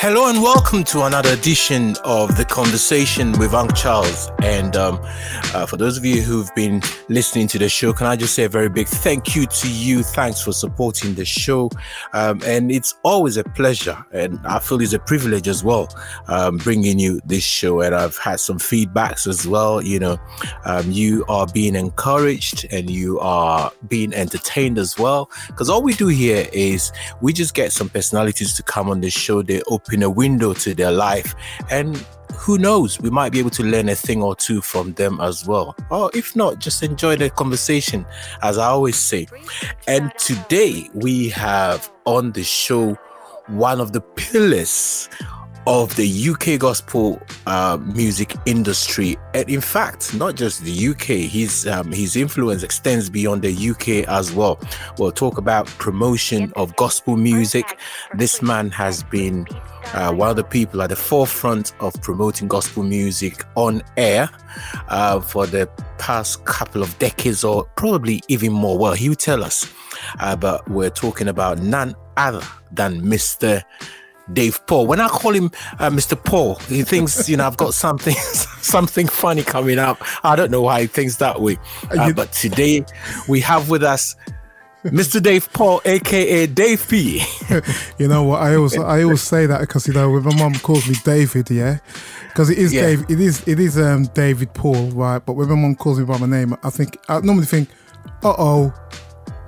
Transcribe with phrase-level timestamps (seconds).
[0.00, 4.30] Hello and welcome to another edition of the conversation with Uncle Charles.
[4.44, 5.00] And um,
[5.52, 8.44] uh, for those of you who've been listening to the show, can I just say
[8.44, 10.04] a very big thank you to you?
[10.04, 11.68] Thanks for supporting the show.
[12.12, 15.88] Um, and it's always a pleasure, and I feel it's a privilege as well,
[16.28, 17.80] um, bringing you this show.
[17.80, 19.82] And I've had some feedbacks as well.
[19.82, 20.18] You know,
[20.64, 25.28] um, you are being encouraged and you are being entertained as well.
[25.48, 29.10] Because all we do here is we just get some personalities to come on the
[29.10, 29.42] show.
[29.42, 31.34] They open open a window to their life.
[31.70, 31.96] And
[32.34, 35.46] who knows, we might be able to learn a thing or two from them as
[35.46, 35.74] well.
[35.90, 38.06] Or if not, just enjoy the conversation,
[38.42, 39.26] as I always say.
[39.86, 42.96] And today we have on the show
[43.48, 45.08] one of the pillars
[45.68, 51.30] of the UK gospel uh, music industry, and in fact, not just the UK.
[51.30, 54.58] His um, his influence extends beyond the UK as well.
[54.96, 57.78] We'll talk about promotion of gospel music.
[58.14, 59.46] This man has been
[59.92, 64.30] uh, one of the people at the forefront of promoting gospel music on air
[64.88, 68.78] uh, for the past couple of decades, or probably even more.
[68.78, 69.70] Well, he'll tell us.
[70.18, 72.42] Uh, but we're talking about none other
[72.72, 73.62] than Mr.
[74.32, 74.86] Dave Paul.
[74.86, 76.22] When I call him uh, Mr.
[76.22, 78.14] Paul, he thinks, you know, I've got something
[78.60, 80.02] something funny coming up.
[80.24, 81.58] I don't know why he thinks that way.
[81.90, 82.84] Uh, but today
[83.28, 84.16] we have with us
[84.84, 85.20] Mr.
[85.22, 87.22] Dave Paul, aka Dave P.
[87.98, 88.42] you know what?
[88.42, 91.50] I always I always say that because you know when my mom calls me David,
[91.50, 91.78] yeah,
[92.28, 92.82] because it is yeah.
[92.82, 93.04] Dave.
[93.08, 95.18] It is it is um David Paul, right?
[95.18, 97.68] But when my mom calls me by my name, I think I normally think,
[98.22, 98.72] uh oh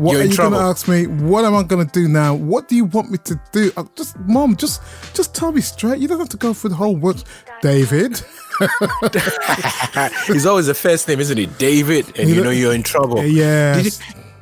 [0.01, 1.07] what You're are you going to ask me?
[1.07, 2.35] What am I going to do now?
[2.35, 3.71] What do you want me to do?
[3.77, 4.81] Uh, just, mom, just,
[5.15, 5.99] just tell me straight.
[5.99, 7.27] You don't have to go through the whole words,
[7.61, 8.13] David.
[10.27, 11.59] He's always the first name, isn't it?
[11.59, 13.23] David, and you, you know, you're in trouble.
[13.23, 13.75] Yeah.
[13.75, 13.85] Did,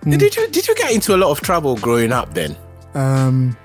[0.06, 2.56] you, did you did you get into a lot of trouble growing up then?
[2.94, 3.56] Um,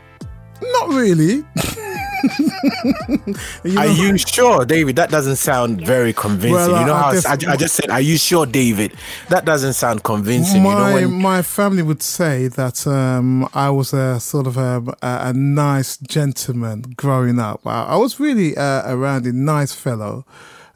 [0.61, 1.43] not really.
[3.63, 4.95] you know, are you sure, David?
[4.95, 6.53] That doesn't sound very convincing.
[6.53, 8.93] Well, you know I, how I, I, just said, "Are you sure, David?"
[9.29, 10.63] That doesn't sound convincing.
[10.63, 11.21] My you know, when...
[11.21, 15.97] my family would say that um, I was a sort of a, a, a nice
[15.97, 17.65] gentleman growing up.
[17.65, 20.25] I, I was really uh, around a nice fellow.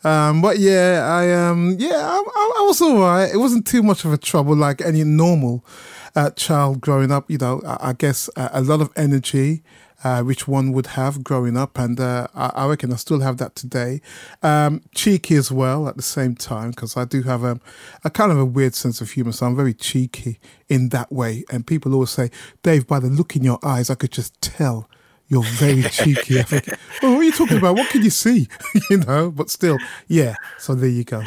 [0.03, 3.29] Um, but yeah, I um, yeah, I, I, was all right.
[3.33, 5.65] It wasn't too much of a trouble like any normal
[6.15, 7.29] uh, child growing up.
[7.29, 9.63] You know, I, I guess a, a lot of energy
[10.03, 13.37] uh, which one would have growing up, and uh, I, I, reckon I still have
[13.37, 14.01] that today.
[14.43, 17.59] Um, cheeky as well at the same time because I do have a,
[18.03, 21.45] a kind of a weird sense of humor, so I'm very cheeky in that way.
[21.51, 22.29] And people always say,
[22.61, 24.89] Dave, by the look in your eyes, I could just tell
[25.27, 26.39] you're very cheeky.
[26.39, 26.67] I think,
[27.01, 27.75] well, what are you talking about?
[27.75, 28.47] What can you see?
[28.89, 29.77] you know, but still,
[30.07, 30.35] yeah.
[30.57, 31.23] So there you go.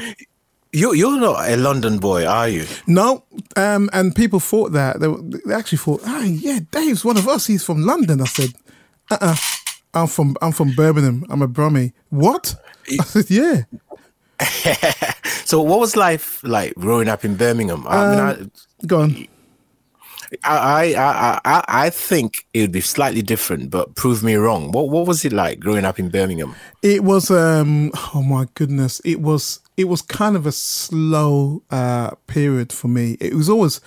[0.72, 2.64] You you're not a London boy, are you?
[2.86, 3.25] No,
[3.56, 5.08] um, and people thought that they,
[5.44, 7.47] they actually thought, oh yeah, Dave's one of us.
[7.47, 8.20] He's from London.
[8.20, 8.50] I said,
[9.10, 9.32] uh, uh-uh.
[9.32, 9.36] uh,
[9.94, 11.26] i am from I'm from Birmingham.
[11.28, 11.92] I'm a Brummie.
[12.10, 12.54] What?
[12.88, 13.62] I said, yeah.
[15.44, 17.84] so, what was life like growing up in Birmingham?
[17.88, 18.50] I um, mean,
[18.82, 19.26] I, go on.
[20.44, 24.70] I, I I I think it would be slightly different, but prove me wrong.
[24.70, 26.54] What what was it like growing up in Birmingham?
[26.82, 32.11] It was um oh my goodness, it was it was kind of a slow uh,
[32.27, 33.17] period for me.
[33.19, 33.81] It was always,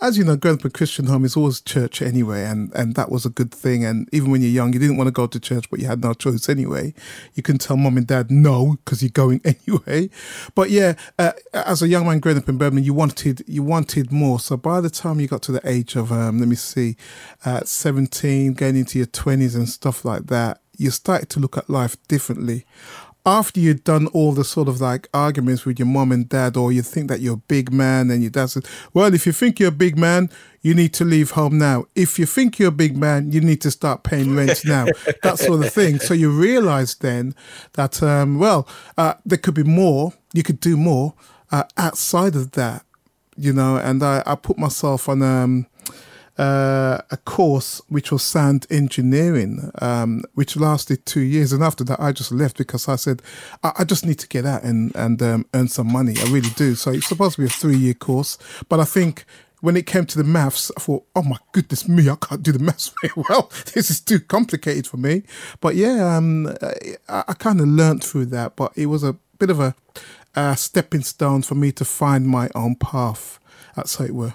[0.00, 3.08] as you know, growing up a Christian home is always church anyway, and, and that
[3.08, 3.84] was a good thing.
[3.84, 6.02] And even when you're young, you didn't want to go to church, but you had
[6.02, 6.92] no choice anyway.
[7.34, 10.10] You can tell mom and dad no because you're going anyway.
[10.56, 14.10] But yeah, uh, as a young man growing up in Birmingham, you wanted you wanted
[14.10, 14.40] more.
[14.40, 16.96] So by the time you got to the age of um, let me see,
[17.44, 21.70] uh, 17, getting into your 20s and stuff like that, you started to look at
[21.70, 22.66] life differently
[23.24, 26.72] after you'd done all the sort of like arguments with your mom and dad, or
[26.72, 29.60] you think that you're a big man, and your dad says, Well, if you think
[29.60, 30.28] you're a big man,
[30.60, 31.86] you need to leave home now.
[31.94, 34.86] If you think you're a big man, you need to start paying rent now.
[35.22, 35.98] that sort of thing.
[35.98, 37.34] So you realize then
[37.74, 38.66] that, um, well,
[38.96, 41.14] uh, there could be more, you could do more
[41.50, 42.84] uh, outside of that,
[43.36, 45.66] you know, and I, I put myself on, um,
[46.42, 51.52] uh, a course which was sound engineering, um, which lasted two years.
[51.52, 53.22] And after that, I just left because I said,
[53.62, 56.14] I, I just need to get out and, and um, earn some money.
[56.18, 56.74] I really do.
[56.74, 58.38] So it's supposed to be a three year course.
[58.68, 59.24] But I think
[59.60, 62.50] when it came to the maths, I thought, oh my goodness me, I can't do
[62.50, 63.52] the maths very well.
[63.74, 65.22] this is too complicated for me.
[65.60, 66.48] But yeah, um,
[67.08, 68.56] I, I kind of learned through that.
[68.56, 69.76] But it was a bit of a,
[70.34, 73.38] a stepping stone for me to find my own path,
[73.76, 74.34] how it were.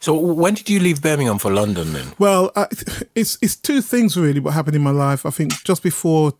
[0.00, 2.12] So when did you leave Birmingham for London then?
[2.18, 2.66] Well, uh,
[3.14, 4.40] it's it's two things really.
[4.40, 5.26] What happened in my life?
[5.26, 6.32] I think just before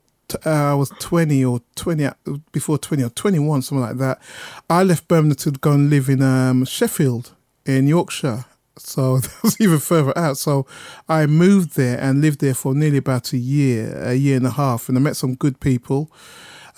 [0.44, 2.12] uh, I was 20 or 20, uh,
[2.52, 4.20] before 20 or 21, something like that,
[4.68, 7.32] I left Birmingham to go and live in um, Sheffield
[7.64, 8.44] in Yorkshire.
[8.78, 10.38] So that was even further out.
[10.38, 10.66] So
[11.08, 14.50] I moved there and lived there for nearly about a year, a year and a
[14.50, 16.10] half, and I met some good people,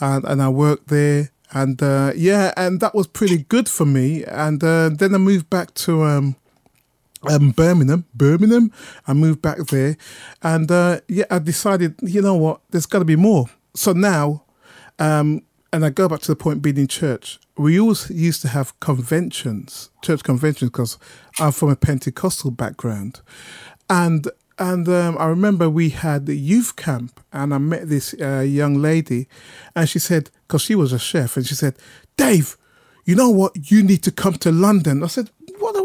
[0.00, 4.24] and and I worked there, and uh, yeah, and that was pretty good for me.
[4.24, 6.04] And uh, then I moved back to.
[6.04, 6.36] Um,
[7.22, 8.72] um, Birmingham, Birmingham.
[9.06, 9.96] I moved back there,
[10.42, 13.46] and uh, yeah, I decided, you know what, there's got to be more.
[13.74, 14.44] So now,
[14.98, 15.42] um,
[15.72, 17.38] and I go back to the point being in church.
[17.56, 20.98] We always used to have conventions, church conventions, because
[21.38, 23.20] I'm from a Pentecostal background,
[23.90, 24.28] and
[24.58, 28.74] and um, I remember we had the youth camp, and I met this uh, young
[28.82, 29.28] lady,
[29.76, 31.76] and she said, because she was a chef, and she said,
[32.16, 32.56] Dave,
[33.04, 33.70] you know what?
[33.70, 35.02] You need to come to London.
[35.02, 35.30] I said,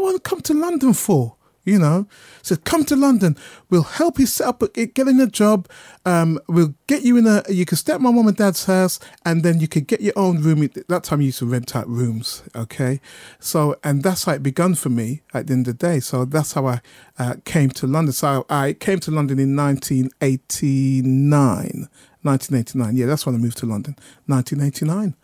[0.04, 1.36] want to come to London for?
[1.64, 2.06] You know,
[2.42, 3.38] said, come to London.
[3.70, 5.66] We'll help you set up, get in a job.
[6.04, 9.00] Um, we'll get you in a, you can stay at my mom and dad's house
[9.24, 10.62] and then you could get your own room.
[10.62, 12.42] At that time, you used to rent out rooms.
[12.54, 13.00] Okay.
[13.40, 16.00] So, and that's how it begun for me at the end of the day.
[16.00, 16.82] So that's how I
[17.18, 18.12] uh, came to London.
[18.12, 21.88] So I came to London in 1989.
[22.20, 22.94] 1989.
[22.94, 23.96] Yeah, that's when I moved to London.
[24.26, 25.14] 1989.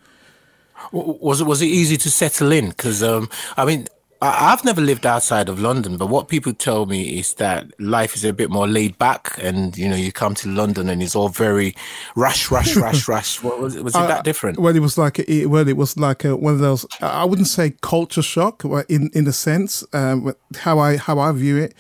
[0.93, 2.71] Was it was it easy to settle in?
[2.71, 3.29] Because um,
[3.59, 3.87] I mean,
[4.23, 8.15] I, have never lived outside of London, but what people tell me is that life
[8.15, 11.17] is a bit more laid back, and you know, you come to London and it's
[11.17, 11.75] all very
[12.17, 13.43] rush, rush, rush, rush.
[13.43, 14.59] What, was, was it uh, that different?
[14.59, 16.85] Well, it was like a, well, it was like a, one of those.
[17.01, 21.57] I wouldn't say culture shock, in in a sense, um, how I how I view
[21.57, 21.75] it.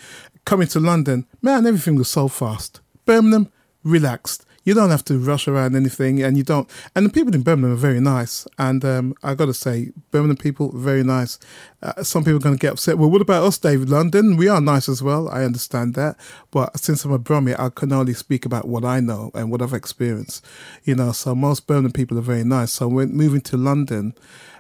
[0.46, 2.81] Coming to London, man, everything was so fast.
[3.04, 3.52] Birmingham,
[3.84, 6.69] relaxed you don't have to rush around anything, and you don't.
[6.95, 10.37] And the people in Birmingham are very nice, and um, I got to say, Birmingham
[10.37, 11.39] people very nice.
[11.83, 12.99] Uh, some people are going to get upset.
[12.99, 13.89] Well, what about us, David?
[13.89, 15.29] London, we are nice as well.
[15.29, 16.17] I understand that,
[16.51, 19.62] but since I'm a Brummie, I can only speak about what I know and what
[19.62, 20.45] I've experienced.
[20.85, 22.73] You know, so most Birmingham people are very nice.
[22.73, 24.15] So when moving to London,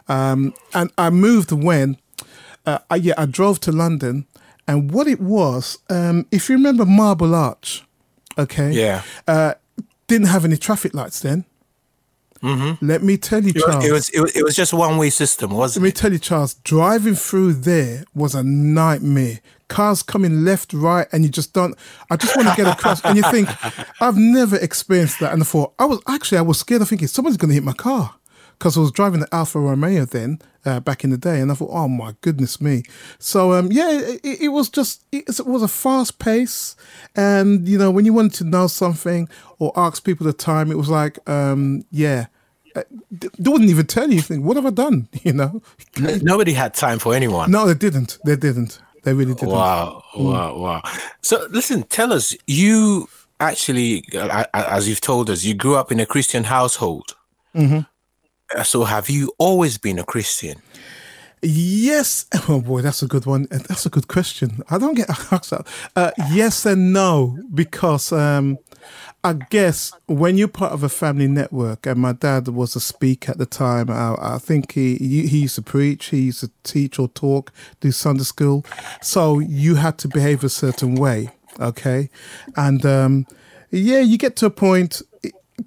[0.08, 1.98] um, and I moved when,
[2.66, 4.26] uh, I, yeah, I drove to London,
[4.66, 7.84] and what it was, um, if you remember Marble Arch.
[8.38, 8.70] Okay.
[8.70, 9.02] Yeah.
[9.26, 9.54] Uh,
[10.10, 11.44] didn't have any traffic lights then.
[12.42, 12.86] Mm-hmm.
[12.86, 13.84] Let me tell you, Charles.
[13.84, 16.18] It was, it was, it was just one way system, wasn't Let me tell you,
[16.18, 16.54] Charles.
[16.54, 19.40] Driving through there was a nightmare.
[19.68, 21.76] Cars coming left, right, and you just don't.
[22.10, 23.48] I just want to get across, and you think,
[24.00, 25.32] I've never experienced that.
[25.32, 27.62] And I thought, I was actually, I was scared of thinking someone's going to hit
[27.62, 28.14] my car
[28.60, 31.54] because I was driving the Alfa Romeo then uh, back in the day, and I
[31.54, 32.82] thought, oh my goodness me.
[33.18, 36.76] So um, yeah, it, it, was just it, it, was a fast pace,
[37.16, 40.76] and you know when you wanted to know something or ask people the time, it
[40.76, 42.26] was like um, yeah.
[42.76, 44.44] Uh, they wouldn't even tell you anything.
[44.44, 45.08] What have I done?
[45.24, 45.60] You know,
[45.98, 47.50] nobody had time for anyone.
[47.50, 48.18] No, they didn't.
[48.24, 48.78] They didn't.
[49.02, 49.48] They really didn't.
[49.48, 50.30] Wow, mm.
[50.30, 50.82] wow, wow.
[51.20, 52.36] So listen, tell us.
[52.46, 53.08] You
[53.40, 57.16] actually, uh, as you've told us, you grew up in a Christian household.
[57.56, 57.80] Mm-hmm.
[58.56, 60.60] Uh, so, have you always been a Christian?
[61.42, 62.26] Yes.
[62.48, 63.46] Oh boy, that's a good one.
[63.50, 64.62] Uh, that's a good question.
[64.70, 65.66] I don't get asked that.
[65.94, 68.58] Uh, yes and no, because um,
[69.22, 73.32] I guess when you're part of a family network, and my dad was a speaker
[73.32, 76.98] at the time, I, I think he, he used to preach, he used to teach
[76.98, 78.64] or talk, do Sunday school.
[79.00, 81.30] So you had to behave a certain way,
[81.60, 82.10] okay?
[82.56, 83.26] And um,
[83.70, 85.02] yeah, you get to a point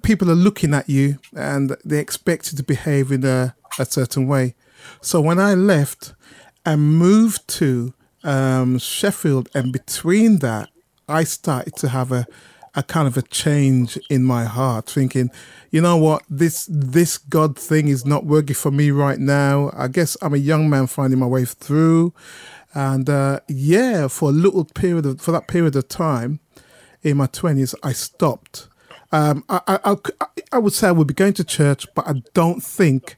[0.02, 4.26] people are looking at you and they expect you to behave in a, a certain
[4.26, 4.54] way.
[5.00, 6.14] So when I left
[6.64, 10.70] and moved to um, Sheffield, and between that,
[11.08, 12.26] I started to have a,
[12.74, 15.30] a kind of a change in my heart, thinking,
[15.70, 19.70] you know what, this this God thing is not working for me right now.
[19.74, 22.14] I guess I'm a young man finding my way through,
[22.74, 26.40] and uh, yeah, for a little period of for that period of time
[27.02, 28.68] in my twenties, I stopped
[29.14, 29.96] um, I, I,
[30.50, 33.16] I, would say I would be going to church, but I don't think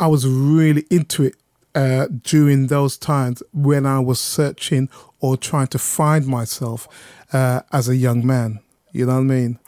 [0.00, 1.34] I was really into it
[1.74, 4.88] uh, during those times when I was searching
[5.20, 6.88] or trying to find myself
[7.34, 8.60] uh, as a young man.
[8.92, 9.58] You know what I mean?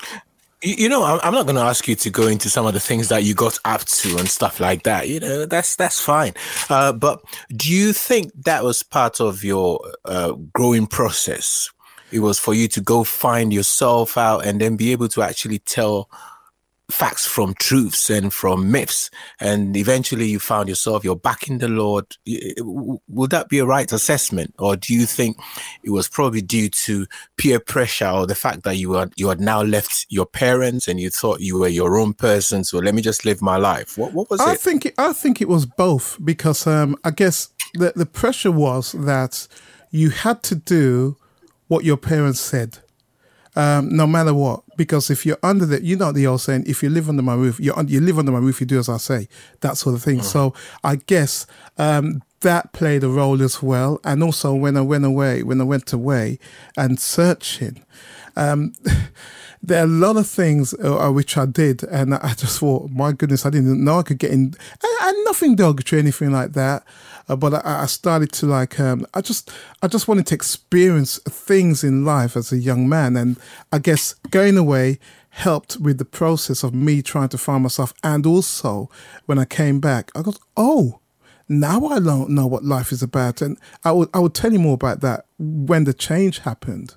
[0.63, 3.09] You know, I'm not going to ask you to go into some of the things
[3.11, 5.07] that you got up to and stuff like that.
[5.07, 6.33] You know, that's that's fine.
[6.71, 7.21] Uh, but
[7.55, 11.71] do you think that was part of your uh, growing process
[12.11, 15.59] it was for you to go find yourself out and then be able to actually
[15.59, 16.09] tell
[16.91, 19.11] facts from truths and from myths.
[19.41, 22.17] And eventually you found yourself, you're back in the Lord.
[22.27, 24.55] Would that be a right assessment?
[24.59, 25.37] Or do you think
[25.83, 29.41] it was probably due to peer pressure or the fact that you were, you had
[29.41, 32.65] now left your parents and you thought you were your own person?
[32.65, 33.99] So let me just live my life.
[33.99, 34.61] What, what was I it?
[34.61, 38.93] Think it, I think it was both because um, I guess the, the pressure was
[38.93, 39.47] that
[39.91, 41.19] you had to do
[41.69, 42.79] what your parents said,
[43.57, 44.63] um, no matter what.
[44.77, 47.35] Because if you're under the, you know the old saying, if you live under my
[47.35, 49.29] roof, you you live under my roof, you do as I say,
[49.61, 50.19] that sort of thing.
[50.19, 50.25] Mm.
[50.25, 51.47] So I guess
[51.77, 54.01] um, that played a role as well.
[54.05, 56.39] And also when I went away, when I went away
[56.77, 57.85] and searching,
[58.37, 58.73] um,
[59.63, 63.13] there are a lot of things uh, which I did, and I just thought, my
[63.13, 66.85] goodness, I didn't know I could get in, and, and nothing derogatory, anything like that.
[67.29, 69.51] Uh, but I, I, started to like, um, I just,
[69.83, 73.39] I just wanted to experience things in life as a young man, and
[73.73, 74.99] I guess going away
[75.31, 78.89] helped with the process of me trying to find myself, and also
[79.27, 81.01] when I came back, I got, oh,
[81.49, 84.59] now I don't know what life is about, and I would, I would tell you
[84.59, 86.95] more about that when the change happened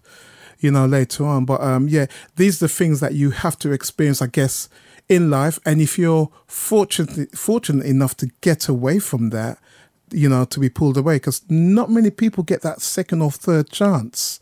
[0.62, 1.46] you know, later on.
[1.46, 2.06] But um, yeah,
[2.38, 4.70] these are the things that you have to experience, I guess,
[5.10, 5.60] in life.
[5.66, 9.58] And if you're fortunate fortunate enough to get away from that,
[10.12, 13.70] you know, to be pulled away, because not many people get that second or third
[13.70, 14.40] chance.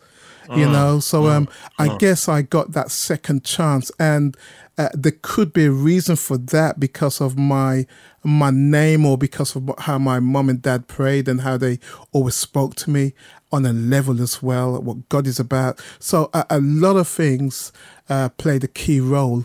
[0.48, 0.72] You mm.
[0.72, 1.30] know, so mm.
[1.30, 1.48] um,
[1.78, 1.98] I mm.
[2.00, 4.36] guess I got that second chance, and
[4.80, 7.86] uh, there could be a reason for that because of my
[8.22, 11.78] my name or because of how my mom and dad prayed and how they
[12.12, 13.12] always spoke to me
[13.52, 15.80] on a level as well, what God is about.
[15.98, 17.72] So uh, a lot of things
[18.08, 19.44] uh, played a key role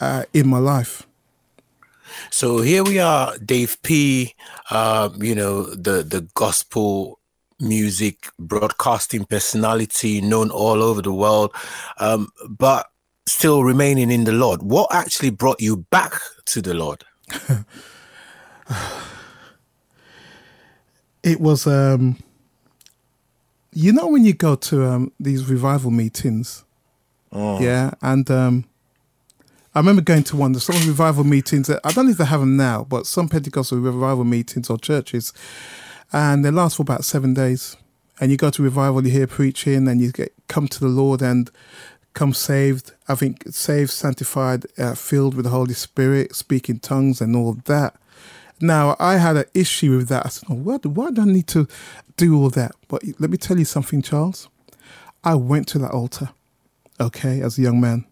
[0.00, 1.06] uh, in my life.
[2.30, 4.34] So here we are, Dave P.
[4.70, 7.18] Uh, you know the the gospel
[7.60, 11.52] music broadcasting personality known all over the world,
[11.98, 12.86] um, but
[13.28, 14.62] still remaining in the Lord.
[14.62, 17.04] What actually brought you back to the Lord?
[21.22, 22.16] it was um,
[23.72, 26.64] you know when you go to um, these revival meetings,
[27.32, 27.60] oh.
[27.60, 28.64] yeah, and um,
[29.74, 30.54] I remember going to one.
[30.54, 31.68] of some revival meetings.
[31.68, 34.78] that, I don't know if they have them now, but some Pentecostal revival meetings or
[34.78, 35.32] churches,
[36.12, 37.76] and they last for about seven days.
[38.20, 41.22] And you go to revival, you hear preaching, and you get come to the Lord
[41.22, 41.50] and
[42.14, 42.92] come saved.
[43.08, 47.96] I think saved, sanctified, uh, filled with the Holy Spirit, speaking tongues, and all that.
[48.60, 50.26] Now, I had an issue with that.
[50.26, 51.68] I said, why, why do I need to
[52.16, 52.72] do all that?
[52.88, 54.48] But let me tell you something, Charles.
[55.22, 56.30] I went to that altar,
[57.00, 58.04] okay, as a young man,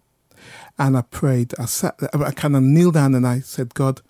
[0.78, 1.54] and I prayed.
[1.58, 4.02] I sat I kind of kneeled down and I said, God,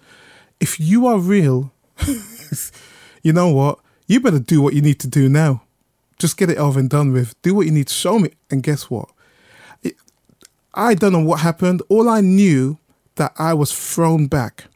[0.60, 1.72] if you are real,
[3.22, 3.78] you know what?
[4.06, 5.62] You better do what you need to do now.
[6.18, 7.40] Just get it over and done with.
[7.42, 8.30] Do what you need to show me.
[8.50, 9.10] And guess what?
[10.76, 11.82] I don't know what happened.
[11.88, 12.78] All I knew
[13.14, 14.66] that I was thrown back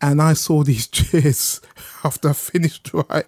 [0.00, 1.60] and I saw these cheers
[2.04, 3.24] after I finished, right?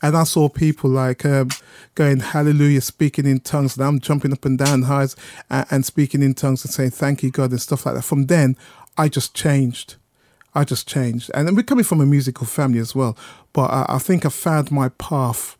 [0.00, 1.50] And I saw people like um,
[1.94, 5.16] going hallelujah, speaking in tongues, and I'm jumping up and down highs
[5.48, 8.02] and, and speaking in tongues and saying thank you God and stuff like that.
[8.02, 8.56] From then,
[8.98, 9.96] I just changed.
[10.54, 13.16] I just changed, and we're coming from a musical family as well.
[13.52, 15.56] But I, I think I found my path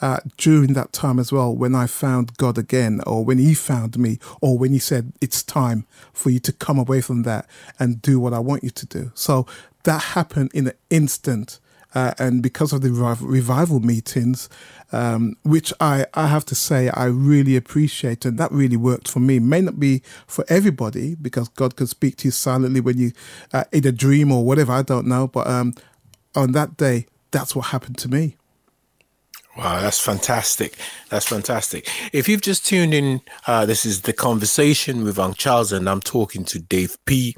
[0.00, 3.98] uh, during that time as well when I found God again, or when He found
[3.98, 7.46] me, or when He said, It's time for you to come away from that
[7.78, 9.10] and do what I want you to do.
[9.14, 9.46] So
[9.84, 11.58] that happened in an instant.
[11.94, 14.50] Uh, and because of the revival meetings,
[14.92, 19.20] um, which I, I have to say I really appreciate, and that really worked for
[19.20, 19.38] me.
[19.38, 23.12] May not be for everybody because God could speak to you silently when you
[23.54, 24.72] uh, in a dream or whatever.
[24.72, 25.72] I don't know, but um,
[26.34, 28.36] on that day, that's what happened to me.
[29.58, 30.76] Wow, that's fantastic.
[31.10, 31.90] That's fantastic.
[32.12, 36.00] If you've just tuned in, uh, this is the conversation with Uncle Charles, and I'm
[36.00, 37.34] talking to Dave P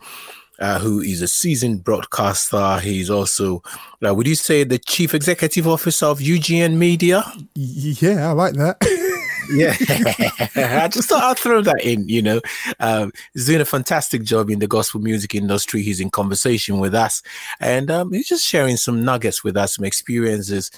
[0.61, 2.79] uh, who is a seasoned broadcaster.
[2.81, 3.63] He's also,
[4.07, 7.25] uh, would you say, the chief executive officer of UGN Media?
[7.55, 8.77] Yeah, I like that.
[9.53, 9.75] yeah,
[10.85, 12.09] I just thought I'd throw that in.
[12.09, 12.41] You know,
[12.79, 15.83] um, he's doing a fantastic job in the gospel music industry.
[15.83, 17.23] He's in conversation with us,
[17.59, 20.71] and um, he's just sharing some nuggets with us, some experiences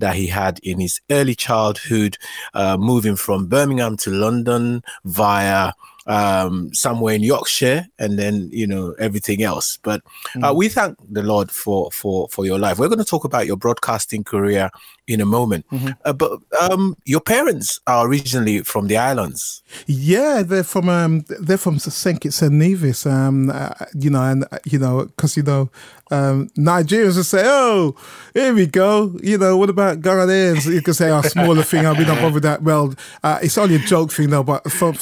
[0.00, 2.18] that he had in his early childhood,
[2.54, 5.72] uh, moving from Birmingham to London via
[6.06, 9.78] um, somewhere in Yorkshire, and then you know everything else.
[9.82, 10.02] But
[10.36, 10.56] uh, mm.
[10.56, 12.78] we thank the Lord for for for your life.
[12.78, 14.70] We're going to talk about your broadcasting career
[15.06, 15.66] in a moment.
[15.70, 15.90] Mm-hmm.
[16.04, 19.62] Uh, but um, your parents are originally from the islands.
[19.86, 23.06] Yeah, they're from um, they're from St Kitts and Nevis.
[23.06, 25.70] Um, uh, you know, and uh, you know, because you know,
[26.10, 27.94] um, Nigerians will say, "Oh,
[28.34, 30.72] here we go." You know, what about Ghanaians?
[30.72, 32.62] You can say, "Oh, smaller thing." I'll be not bothered that.
[32.62, 34.42] Well, uh, it's only a joke thing though.
[34.42, 34.92] But for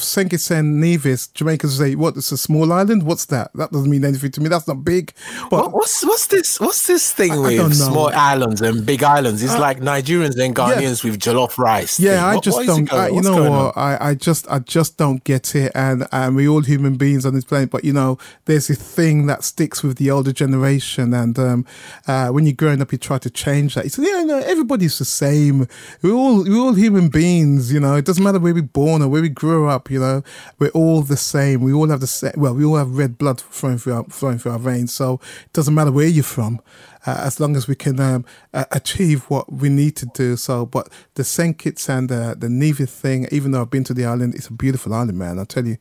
[0.51, 2.17] and Nevis, Jamaicans say, "What?
[2.17, 3.03] It's a small island.
[3.03, 3.51] What's that?
[3.55, 4.49] That doesn't mean anything to me.
[4.49, 5.13] That's not big."
[5.49, 6.59] But what's what's this?
[6.59, 9.41] What's this thing I, with I small islands and big islands?
[9.41, 11.11] It's uh, like Nigerians and Ghanaians yeah.
[11.11, 11.99] with jollof rice.
[11.99, 12.25] Yeah.
[12.25, 12.91] I just don't.
[12.93, 13.77] I, you know what?
[13.77, 15.71] I, I just I just don't get it.
[15.73, 19.25] And and we all human beings on this planet, but you know, there's a thing
[19.27, 20.98] that sticks with the older generation.
[20.99, 21.65] And um,
[22.07, 23.85] uh, when you're growing up, you try to change that.
[23.85, 25.67] You say, yeah, no, everybody's the same.
[26.01, 27.71] We're all we're all human beings.
[27.71, 29.89] You know, it doesn't matter where we're born or where we grew up.
[29.89, 30.23] You know,
[30.59, 31.61] we're all the same.
[31.61, 32.33] We all have the same.
[32.35, 34.93] Well, we all have red blood flowing through our flowing through our veins.
[34.93, 36.61] So it doesn't matter where you're from.
[37.05, 40.35] Uh, as long as we can um, uh, achieve what we need to do.
[40.35, 41.57] So, but the St.
[41.57, 44.53] Kitts and the, the Nevis thing, even though I've been to the island, it's a
[44.53, 45.39] beautiful island, man.
[45.39, 45.77] I tell you.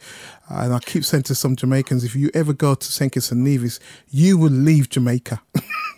[0.48, 3.12] And I keep saying to some Jamaicans, if you ever go to St.
[3.12, 5.42] Kitts and Nevis, you will leave Jamaica.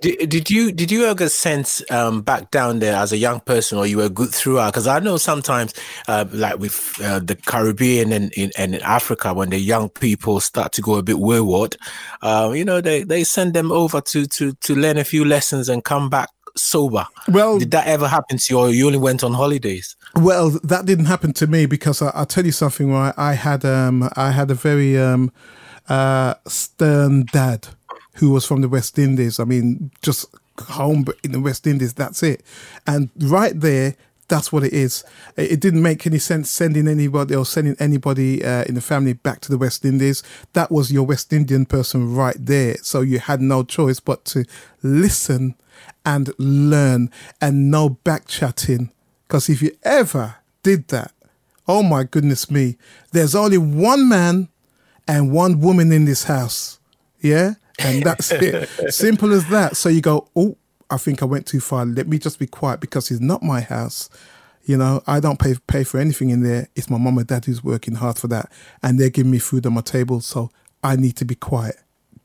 [0.00, 3.78] did, did, you did you ever sense um, back down there as a young person,
[3.78, 4.72] or you were good throughout?
[4.72, 5.74] Because I know sometimes,
[6.08, 10.40] uh, like with uh, the Caribbean and in, and in Africa, when the young people
[10.40, 11.76] start to go a bit wayward,
[12.22, 15.68] uh, you know, they, they send them over to to to learn a few lessons
[15.68, 17.06] and come back sober.
[17.28, 19.96] Well, did that ever happen to you, or you only went on holidays?
[20.14, 22.90] Well, that didn't happen to me because I, will tell you something.
[22.92, 25.32] Right, I had um I had a very um
[25.88, 27.68] uh stern dad
[28.14, 29.40] who was from the West Indies.
[29.40, 30.26] I mean, just
[30.58, 32.42] home in the West Indies, that's it.
[32.86, 33.96] And right there,
[34.28, 35.04] that's what it is.
[35.36, 39.40] It didn't make any sense sending anybody or sending anybody uh, in the family back
[39.40, 40.22] to the West Indies.
[40.54, 42.76] That was your West Indian person right there.
[42.82, 44.44] So you had no choice but to
[44.82, 45.54] listen
[46.06, 48.90] and learn and no back chatting.
[49.26, 51.12] Because if you ever did that,
[51.68, 52.76] oh my goodness me,
[53.12, 54.48] there's only one man
[55.06, 56.78] and one woman in this house.
[57.20, 57.54] Yeah?
[57.78, 58.68] And that's it.
[58.92, 59.76] Simple as that.
[59.76, 60.56] So you go, oh,
[60.90, 61.84] I think I went too far.
[61.84, 64.10] Let me just be quiet because it's not my house.
[64.64, 66.68] You know, I don't pay pay for anything in there.
[66.76, 68.52] It's my mom and dad who's working hard for that,
[68.82, 70.20] and they're giving me food on my table.
[70.20, 70.50] So
[70.84, 71.76] I need to be quiet.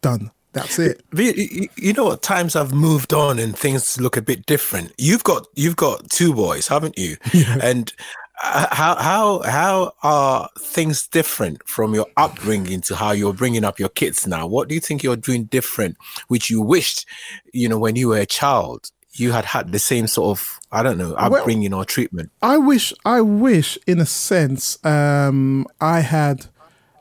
[0.02, 0.32] Done.
[0.54, 1.04] That's it.
[1.14, 2.24] You know what?
[2.24, 4.92] Times have moved on and things look a bit different.
[4.98, 7.18] You've got you've got two boys, haven't you?
[7.34, 7.60] Yeah.
[7.62, 7.94] And
[8.40, 13.90] how how how are things different from your upbringing to how you're bringing up your
[13.90, 14.46] kids now?
[14.46, 17.06] What do you think you're doing different, which you wished,
[17.52, 20.84] you know, when you were a child, you had had the same sort of I
[20.84, 22.32] don't know upbringing well, or treatment?
[22.42, 26.46] I wish, I wish, in a sense, um, I had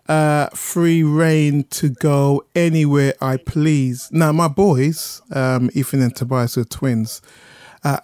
[0.08, 4.08] uh, free reign to go anywhere I please.
[4.10, 7.20] Now, my boys, um, Ethan and Tobias, are twins.
[7.84, 7.98] Uh,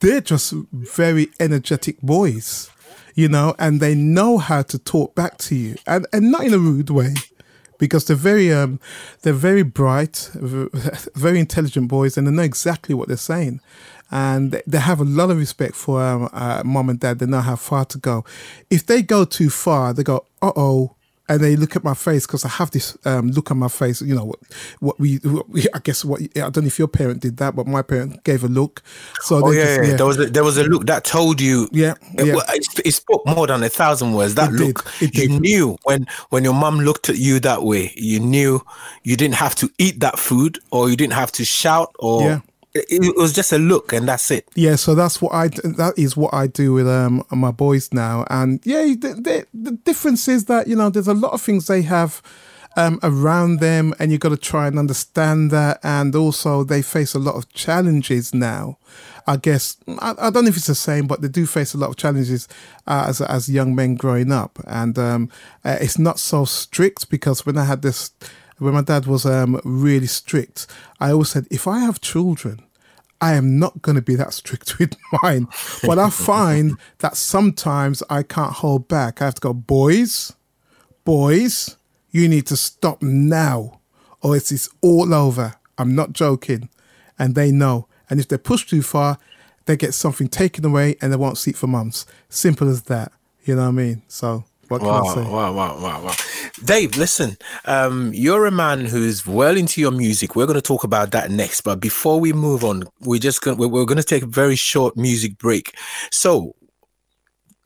[0.00, 2.71] they're just very energetic boys
[3.14, 6.54] you know, and they know how to talk back to you, and and not in
[6.54, 7.14] a rude way,
[7.78, 8.80] because they're very um
[9.22, 13.60] they're very bright, very intelligent boys, and they know exactly what they're saying,
[14.10, 17.18] and they have a lot of respect for um, uh, mom and dad.
[17.18, 18.24] They know how far to go.
[18.70, 20.96] If they go too far, they go, uh oh
[21.28, 24.02] and they look at my face because I have this um, look on my face.
[24.02, 24.38] You know what,
[24.80, 27.54] what, we, what we, I guess what I don't know if your parent did that,
[27.54, 28.82] but my parent gave a look.
[29.20, 31.68] So oh yeah, just, yeah, there was a, there was a look that told you.
[31.72, 32.36] Yeah, yeah.
[32.48, 34.34] It, it spoke more than a thousand words.
[34.34, 37.92] That it look, you knew when when your mom looked at you that way.
[37.96, 38.64] You knew
[39.04, 42.40] you didn't have to eat that food, or you didn't have to shout, or yeah
[42.74, 44.48] it was just a look and that's it.
[44.54, 48.24] Yeah so that's what i that is what i do with um my boys now.
[48.30, 51.66] And yeah the, the, the difference is that you know there's a lot of things
[51.66, 52.22] they have
[52.76, 55.78] um, around them and you've got to try and understand that.
[55.82, 58.78] And also they face a lot of challenges now.
[59.26, 61.78] I guess i, I don't know if it's the same but they do face a
[61.78, 62.48] lot of challenges
[62.86, 64.58] uh, as, as young men growing up.
[64.66, 65.30] And um,
[65.64, 68.10] uh, it's not so strict because when i had this
[68.62, 70.66] when my dad was um, really strict,
[71.00, 72.60] I always said, if I have children,
[73.20, 75.48] I am not going to be that strict with mine.
[75.82, 79.20] But I find that sometimes I can't hold back.
[79.20, 80.32] I have to go, boys,
[81.04, 81.76] boys,
[82.10, 83.80] you need to stop now,
[84.20, 85.54] or it's, it's all over.
[85.78, 86.68] I'm not joking.
[87.18, 87.86] And they know.
[88.10, 89.18] And if they push too far,
[89.66, 92.04] they get something taken away and they won't it for months.
[92.28, 93.12] Simple as that.
[93.44, 94.02] You know what I mean?
[94.08, 95.20] So what can wow, I say?
[95.20, 96.14] Wow, wow, wow, wow.
[96.64, 100.34] Dave, listen, um, you're a man who's well into your music.
[100.34, 101.60] We're going to talk about that next.
[101.60, 104.56] But before we move on, we're just going we're, we're going to take a very
[104.56, 105.76] short music break.
[106.10, 106.56] So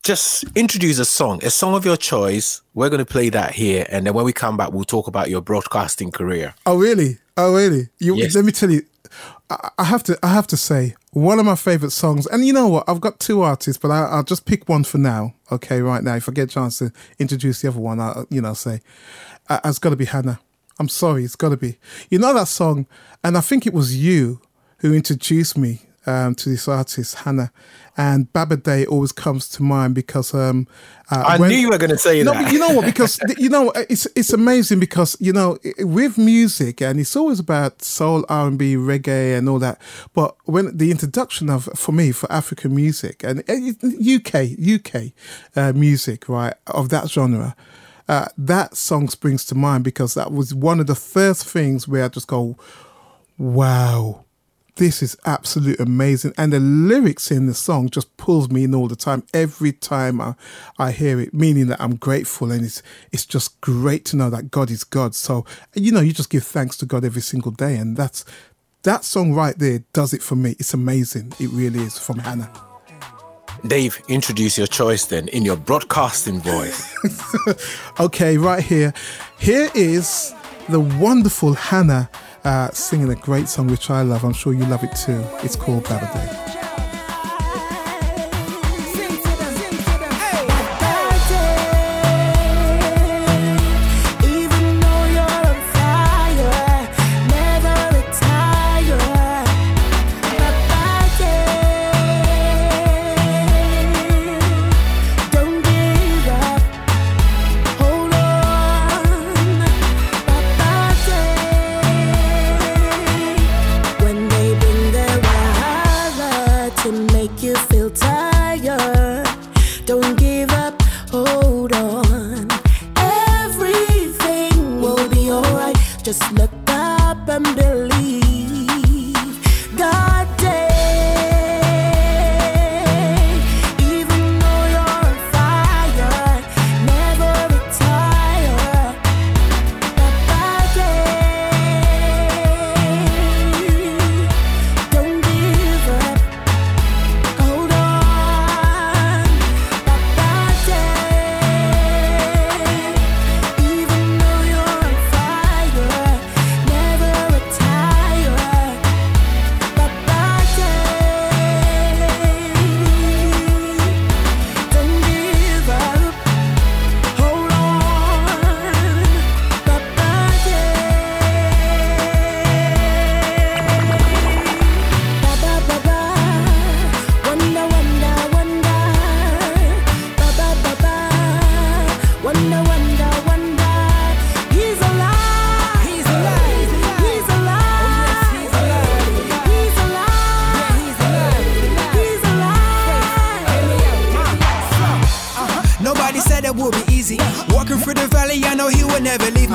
[0.03, 2.61] just introduce a song, a song of your choice.
[2.73, 3.85] We're going to play that here.
[3.89, 6.55] And then when we come back, we'll talk about your broadcasting career.
[6.65, 7.19] Oh, really?
[7.37, 7.87] Oh, really?
[7.99, 8.35] You, yes.
[8.35, 8.81] Let me tell you,
[9.49, 12.67] I have to I have to say one of my favorite songs, and you know
[12.67, 12.83] what?
[12.87, 15.35] I've got two artists, but I, will just pick one for now.
[15.51, 16.15] Okay, right now.
[16.15, 18.81] If I get a chance to introduce the other one, I you know say
[19.47, 20.39] uh, it's got to be Hannah.
[20.79, 21.77] I'm sorry, it's got to be.
[22.09, 22.87] You know that song,
[23.23, 24.41] and I think it was you
[24.79, 27.51] who introduced me um, to this artist, Hannah.
[27.97, 30.67] And Baba Day always comes to mind because um,
[31.09, 32.43] uh, I when, knew you were going to say no, that.
[32.43, 32.85] But you know what?
[32.85, 37.81] Because you know it's it's amazing because you know with music and it's always about
[37.81, 39.81] soul, R and B, reggae, and all that.
[40.13, 45.13] But when the introduction of for me for African music and UK UK
[45.55, 47.55] uh, music right of that genre.
[48.09, 52.05] Uh, that song springs to mind because that was one of the first things where
[52.05, 52.55] I just go,
[53.37, 54.23] wow,
[54.77, 56.33] this is absolutely amazing.
[56.37, 59.23] And the lyrics in the song just pulls me in all the time.
[59.33, 60.35] Every time I,
[60.79, 64.49] I hear it, meaning that I'm grateful and it's it's just great to know that
[64.51, 65.15] God is God.
[65.15, 67.75] So you know, you just give thanks to God every single day.
[67.75, 68.23] And that's
[68.83, 70.55] that song right there does it for me.
[70.59, 71.33] It's amazing.
[71.39, 72.51] It really is from Hannah.
[73.65, 76.93] Dave, introduce your choice then in your broadcasting voice.
[77.99, 78.93] okay, right here.
[79.39, 80.33] Here is
[80.69, 82.09] the wonderful Hannah
[82.47, 84.23] uh, singing a great song which I love.
[84.23, 85.21] I'm sure you love it too.
[85.43, 85.83] It's called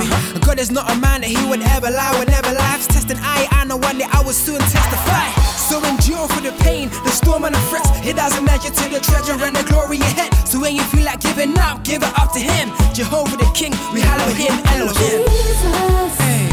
[0.05, 0.41] me.
[0.41, 3.19] God is not a man that he would ever lie whenever life's testing.
[3.21, 5.29] I, I know one day I will soon testify.
[5.57, 7.91] So endure for the pain, the storm and the threats.
[8.05, 10.33] It doesn't measure to the treasure and the glory ahead.
[10.47, 12.69] So when you feel like giving up, give it up to him.
[12.93, 15.25] Jehovah the King, we hallow him, Elohim.
[15.25, 16.51] Jesus, hey.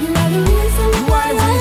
[0.00, 0.88] You are the reason.
[0.98, 1.53] You are the reason.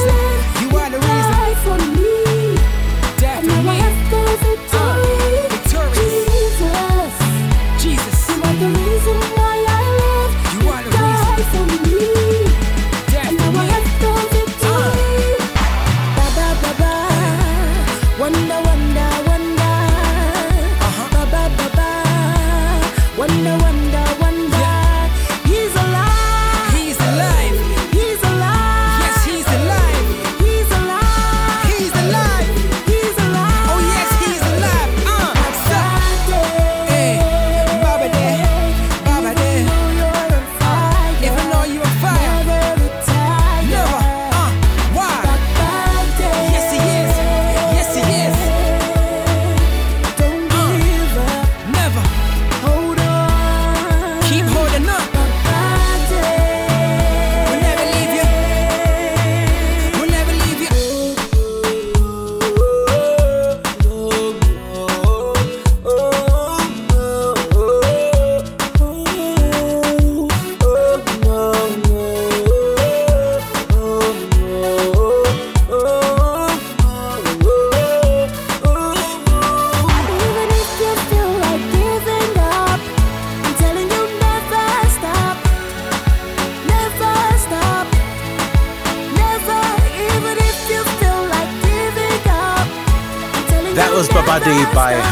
[94.43, 95.03] Babade.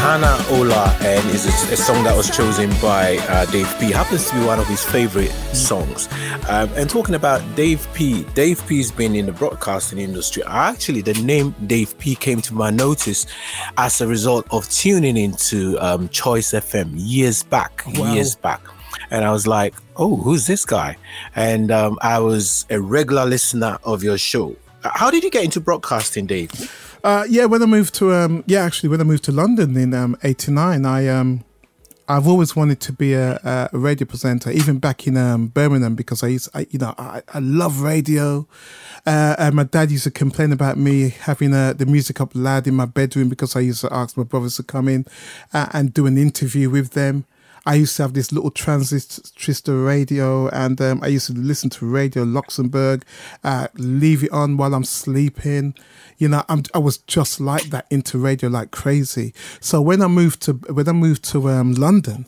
[2.16, 3.90] was chosen by uh, Dave P.
[3.90, 6.08] Happens to be one of his favorite songs.
[6.48, 10.42] Um, and talking about Dave P, Dave P's been in the broadcasting industry.
[10.46, 13.26] Actually, the name Dave P came to my notice
[13.78, 18.12] as a result of tuning into um, Choice FM years back, wow.
[18.12, 18.60] years back.
[19.10, 20.96] And I was like, oh, who's this guy?
[21.34, 24.54] And um, I was a regular listener of your show.
[24.82, 26.50] How did you get into broadcasting, Dave?
[27.04, 29.92] Uh, yeah, when I moved to um, yeah, actually, when I moved to London in
[29.92, 31.44] um, '89, I um,
[32.08, 33.40] I've always wanted to be a,
[33.72, 37.22] a radio presenter, even back in um, Birmingham, because I used, I, you know, I,
[37.32, 38.46] I love radio.
[39.06, 42.66] Uh, and my dad used to complain about me having uh, the music up loud
[42.66, 45.06] in my bedroom because I used to ask my brothers to come in
[45.52, 47.24] uh, and do an interview with them.
[47.64, 51.86] I used to have this little transistor radio, and um, I used to listen to
[51.86, 53.04] Radio Luxembourg,
[53.44, 55.74] uh, leave it on while I'm sleeping.
[56.18, 59.32] You know, I'm, I was just like that into radio like crazy.
[59.60, 62.26] So when I moved to when I moved to um, London,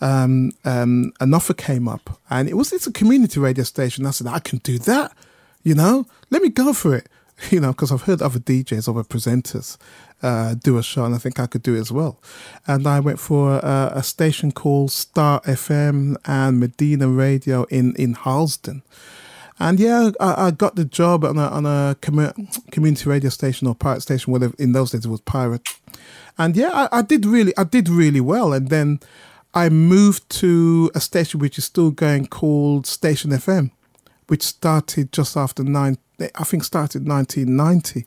[0.00, 4.06] um, um, an offer came up, and it was it's a community radio station.
[4.06, 5.12] I said I can do that.
[5.64, 7.08] You know, let me go for it.
[7.50, 9.76] You know, because I've heard other DJs, other presenters
[10.22, 12.20] uh, do a show, and I think I could do it as well.
[12.66, 18.14] And I went for a, a station called Star FM and Medina Radio in in
[18.14, 18.82] Harlesden.
[19.60, 23.74] And yeah, I, I, got the job on a, on a community radio station or
[23.74, 24.54] pirate station, whatever.
[24.58, 25.62] In those days, it was pirate.
[26.36, 28.52] And yeah, I, I did really, I did really well.
[28.52, 29.00] And then
[29.54, 33.72] I moved to a station which is still going called Station FM,
[34.28, 38.06] which started just after nine, I think started 1990.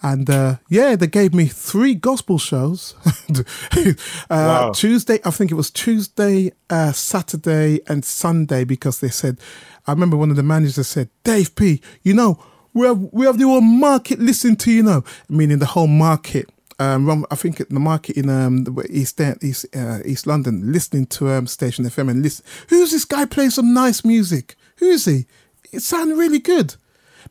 [0.00, 2.94] And uh, yeah, they gave me three gospel shows.
[3.34, 3.92] uh,
[4.30, 4.72] wow.
[4.72, 9.40] Tuesday, I think it was Tuesday, uh, Saturday, and Sunday because they said,
[9.88, 12.38] I remember one of the managers said, Dave P, you know,
[12.74, 16.48] we have, we have the whole market listening to you know, meaning the whole market
[16.80, 21.46] um, I think the market in um, East East uh, East London, listening to um,
[21.46, 22.44] Station FM and listen.
[22.68, 24.54] Who's this guy playing some nice music?
[24.78, 25.26] Who is he?
[25.72, 26.76] It sounded really good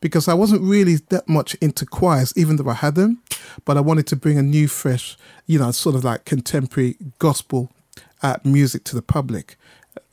[0.02, 3.22] because I wasn't really that much into choirs, even though I had them.
[3.66, 7.72] But I wanted to bring a new, fresh, you know, sort of like contemporary gospel
[8.22, 9.58] uh, music to the public,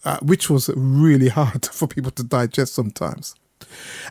[0.04, 3.34] uh, which was really hard for people to digest sometimes.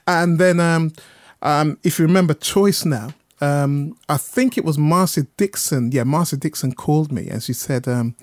[0.08, 0.94] And then, um,
[1.42, 5.92] um, if you remember Choice now, um, I think it was Marcia Dixon.
[5.92, 8.16] Yeah, Marcia Dixon called me and she said, um,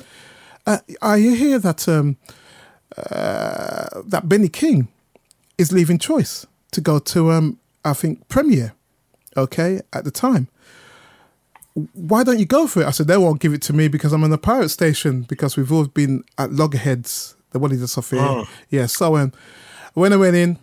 [0.67, 2.17] uh, "I hear that um,
[2.97, 4.89] uh, that Benny King
[5.59, 8.75] is leaving Choice to go to, um, I think, Premier.
[9.37, 10.49] Okay, at the time."
[11.95, 12.87] Why don't you go for it?
[12.87, 15.57] I said they won't give it to me because I'm on the pirate station because
[15.57, 18.23] we've all been at loggerheads, the one in the Sophia.
[18.23, 18.49] Oh.
[18.71, 19.33] Yeah, so um,
[19.95, 20.59] when I went in,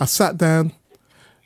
[0.00, 0.72] I sat down.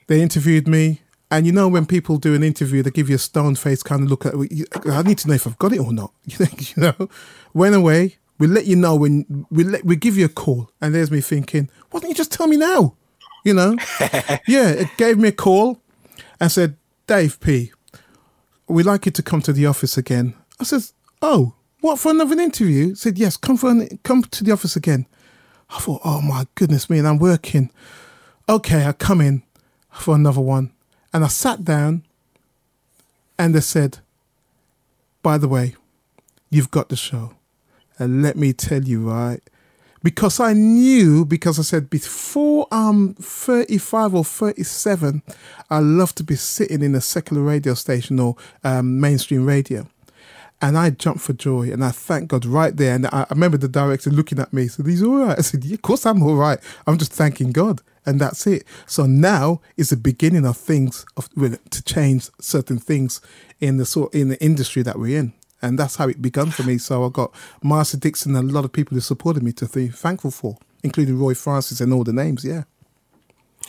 [0.07, 1.03] They interviewed me.
[1.31, 4.03] And you know when people do an interview, they give you a stone face kind
[4.03, 4.35] of look at.
[4.35, 6.13] I need to know if I've got it or not.
[6.25, 7.09] You think you know?
[7.55, 8.17] Went away.
[8.41, 11.21] We let you know when we let we give you a call, and there's me
[11.21, 12.97] thinking, why don't you just tell me now?
[13.45, 13.77] You know?
[14.49, 15.81] yeah, it gave me a call
[16.41, 16.77] and said,
[17.07, 17.71] Dave P,
[18.67, 20.35] we'd like you to come to the office again.
[20.59, 20.83] I said,
[21.21, 22.95] oh, what for another interview?
[22.95, 25.07] said, yes, come for an, come to the office again.
[25.69, 27.71] I thought, oh my goodness me, and I'm working.
[28.49, 29.43] Okay, I come in
[29.91, 30.73] for another one.
[31.13, 32.05] And I sat down
[33.39, 33.99] and they said,
[35.23, 35.77] by the way,
[36.49, 37.35] you've got the show.
[38.01, 39.41] And let me tell you, right?
[40.03, 45.23] Because I knew, because I said before I'm 35 or 37,
[45.69, 49.87] I love to be sitting in a secular radio station or um, mainstream radio.
[50.63, 52.95] And I jumped for joy and I thank God right there.
[52.95, 55.39] And I, remember the director looking at me, said, He's all right.
[55.39, 56.59] I said, yeah, Of course I'm all right.
[56.87, 58.65] I'm just thanking God and that's it.
[58.87, 63.21] So now is the beginning of things of to change certain things
[63.61, 66.63] in the sort in the industry that we're in, and that's how it began for
[66.63, 66.79] me.
[66.79, 69.89] So I got Marcia Dixon and a lot of people who supported me to be
[69.89, 72.45] thankful for, including Roy Francis and all the names.
[72.45, 72.65] Yeah.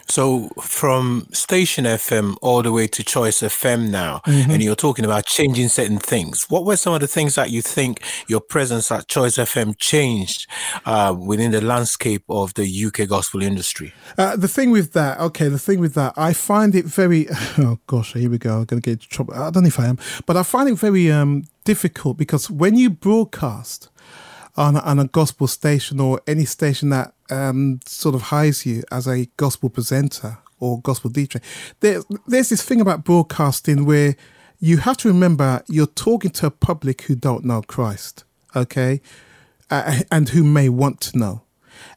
[0.07, 4.51] So from Station FM all the way to Choice FM now, mm-hmm.
[4.51, 6.49] and you're talking about changing certain things.
[6.49, 10.47] What were some of the things that you think your presence at Choice FM changed
[10.85, 13.93] uh, within the landscape of the UK gospel industry?
[14.17, 17.27] Uh, the thing with that, okay, the thing with that, I find it very.
[17.57, 18.59] Oh gosh, here we go.
[18.59, 19.33] I'm going to get into trouble.
[19.33, 22.75] I don't know if I am, but I find it very um, difficult because when
[22.75, 23.89] you broadcast
[24.55, 29.07] on, on a gospel station or any station that um, sort of hires you as
[29.07, 31.41] a gospel presenter or gospel DJ,
[31.79, 34.15] there, there's this thing about broadcasting where
[34.59, 38.23] you have to remember you're talking to a public who don't know Christ,
[38.55, 39.01] okay,
[39.71, 41.41] uh, and who may want to know.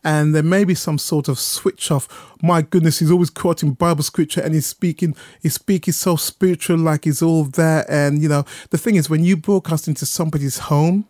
[0.03, 2.09] And there may be some sort of switch off.
[2.43, 7.05] My goodness, he's always quoting Bible scripture and he's speaking, he's speaking so spiritual, like
[7.05, 7.85] he's all there.
[7.91, 11.07] And you know, the thing is, when you broadcast into somebody's home,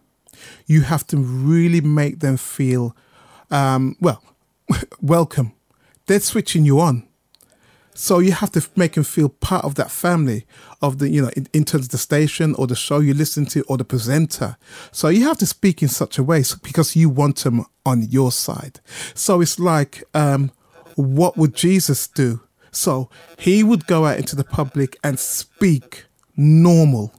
[0.67, 2.97] you have to really make them feel,
[3.55, 4.23] um, well,
[5.01, 5.53] welcome.
[6.07, 7.09] They're switching you on.
[7.97, 10.47] So you have to make them feel part of that family
[10.83, 13.47] of the, you know, in, in, terms of the station or the show you listen
[13.47, 14.57] to or the presenter.
[14.91, 18.33] So you have to speak in such a way because you want them on your
[18.33, 18.81] side.
[19.15, 20.51] So it's like, um,
[20.97, 22.41] what would Jesus do?
[22.73, 27.15] So he would go out into the public and speak normal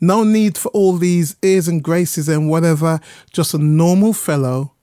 [0.00, 3.00] no need for all these airs and graces and whatever.
[3.32, 4.74] Just a normal fellow.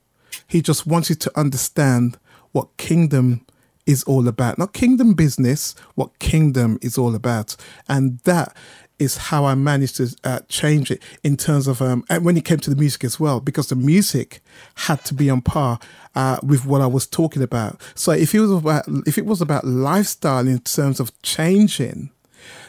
[0.56, 2.18] He just wanted to understand
[2.54, 3.46] what kingdom
[3.86, 4.58] is all about.
[4.58, 7.58] Not kingdom business, what kingdom is all about.
[7.90, 8.56] And that
[8.98, 12.46] is how I managed to uh, change it in terms of um, and when it
[12.46, 14.40] came to the music as well, because the music
[14.76, 15.78] had to be on par
[16.16, 17.82] uh, with what I was talking about.
[17.94, 22.12] So if it was about if it was about lifestyle in terms of changing,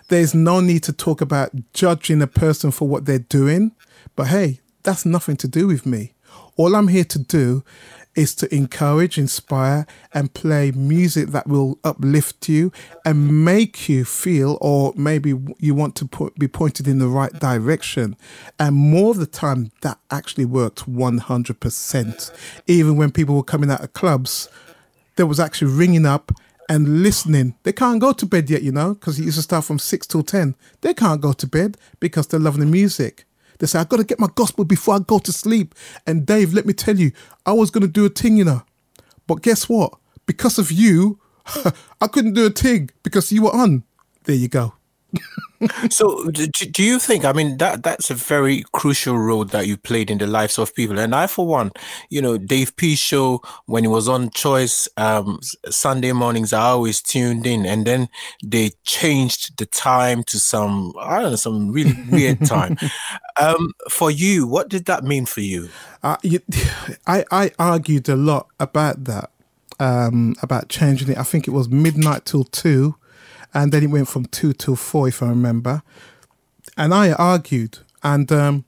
[0.08, 3.76] there's no need to talk about judging a person for what they're doing.
[4.16, 6.14] But hey, that's nothing to do with me.
[6.56, 7.62] All I'm here to do
[8.14, 12.72] is to encourage, inspire, and play music that will uplift you
[13.04, 17.32] and make you feel, or maybe you want to put, be pointed in the right
[17.34, 18.16] direction.
[18.58, 22.32] And more of the time, that actually worked 100%.
[22.66, 24.48] Even when people were coming out of clubs,
[25.16, 26.32] there was actually ringing up
[26.70, 27.54] and listening.
[27.64, 30.06] They can't go to bed yet, you know, because it used to start from 6
[30.06, 30.54] till 10.
[30.80, 33.25] They can't go to bed because they're loving the music.
[33.58, 35.74] They say, I got to get my gospel before I go to sleep.
[36.06, 37.12] And Dave, let me tell you,
[37.44, 38.62] I was going to do a thing, you know.
[39.26, 39.94] But guess what?
[40.26, 41.18] Because of you,
[42.00, 43.84] I couldn't do a thing because you were on.
[44.24, 44.74] There you go
[45.90, 49.76] so do, do you think i mean that that's a very crucial role that you
[49.76, 50.98] played in the lives of people.
[50.98, 51.70] And i for one
[52.10, 52.94] you know dave p.
[52.94, 55.38] Show when he was on choice um,
[55.70, 57.64] sunday mornings i always tuned in.
[57.64, 58.08] And then
[58.44, 62.76] they changed the time to some i don't know some really weird time.
[63.38, 65.68] Um, for you what did that mean for you?
[66.02, 66.40] Uh, you,
[67.06, 69.30] i i argued a lot about that
[69.78, 71.18] um, about changing it.
[71.18, 72.96] I think it was midnight till two
[73.56, 75.82] and then it went from two till four, if I remember.
[76.76, 78.66] And I argued, and um,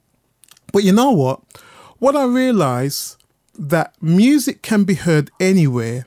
[0.73, 1.43] but you know what?
[1.99, 3.23] What I realized
[3.59, 6.07] that music can be heard anywhere,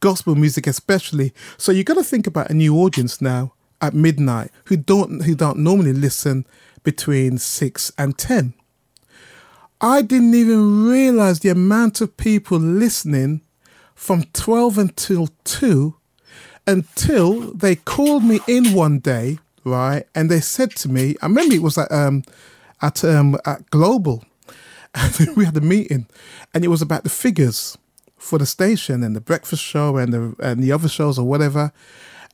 [0.00, 1.32] gospel music especially.
[1.56, 5.34] So you got to think about a new audience now at midnight who don't who
[5.34, 6.46] don't normally listen
[6.84, 8.52] between six and ten.
[9.80, 13.40] I didn't even realize the amount of people listening
[13.94, 15.97] from 12 until 2
[16.68, 20.04] until they called me in one day, right?
[20.14, 22.22] And they said to me, I remember it was at um
[22.82, 24.24] at um at Global,
[25.36, 26.06] we had a meeting,
[26.54, 27.76] and it was about the figures
[28.18, 31.72] for the station and the breakfast show and the and the other shows or whatever,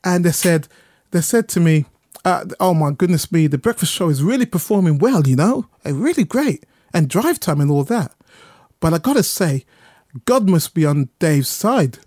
[0.03, 0.67] and they said
[1.13, 1.87] they said to me,
[2.25, 5.95] uh, "Oh my goodness me, the breakfast show is really performing well, you know, uh,
[5.95, 8.13] really great, and drive time and all that."
[8.81, 9.65] But I gotta say,
[10.25, 11.99] God must be on Dave's side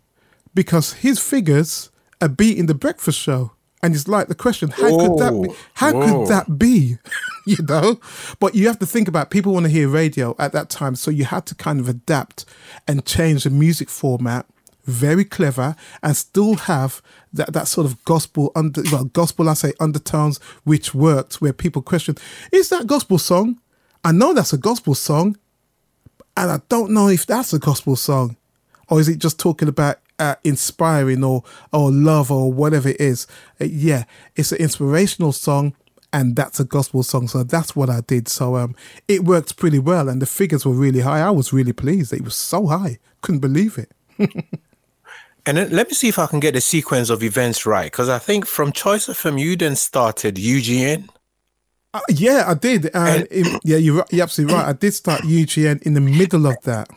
[0.53, 1.89] because his figures
[2.21, 3.51] a beat in the breakfast show.
[3.83, 5.07] And it's like the question, how Whoa.
[5.07, 5.55] could that be?
[5.75, 6.05] How Whoa.
[6.05, 6.97] could that be?
[7.45, 7.99] you know?
[8.39, 10.95] But you have to think about people want to hear radio at that time.
[10.95, 12.45] So you had to kind of adapt
[12.87, 14.45] and change the music format.
[14.85, 17.01] Very clever and still have
[17.33, 21.81] that, that sort of gospel under well, gospel I say undertones which worked where people
[21.81, 22.15] question,
[22.53, 23.59] is that gospel song?
[24.05, 25.37] I know that's a gospel song,
[26.37, 28.37] and I don't know if that's a gospel song.
[28.89, 33.27] Or is it just talking about uh, inspiring or or love or whatever it is.
[33.61, 34.03] Uh, yeah,
[34.35, 35.73] it's an inspirational song
[36.13, 37.27] and that's a gospel song.
[37.27, 38.27] So that's what I did.
[38.27, 38.75] So um,
[39.07, 41.19] it worked pretty well, and the figures were really high.
[41.19, 42.13] I was really pleased.
[42.13, 43.91] It was so high, couldn't believe it.
[45.45, 48.09] and then let me see if I can get the sequence of events right, because
[48.09, 51.09] I think from Choice FM you then started UGN.
[51.93, 52.89] Uh, yeah, I did.
[52.93, 53.27] and,
[53.63, 54.67] yeah, you're, you're absolutely right.
[54.67, 56.89] I did start UGN in the middle of that.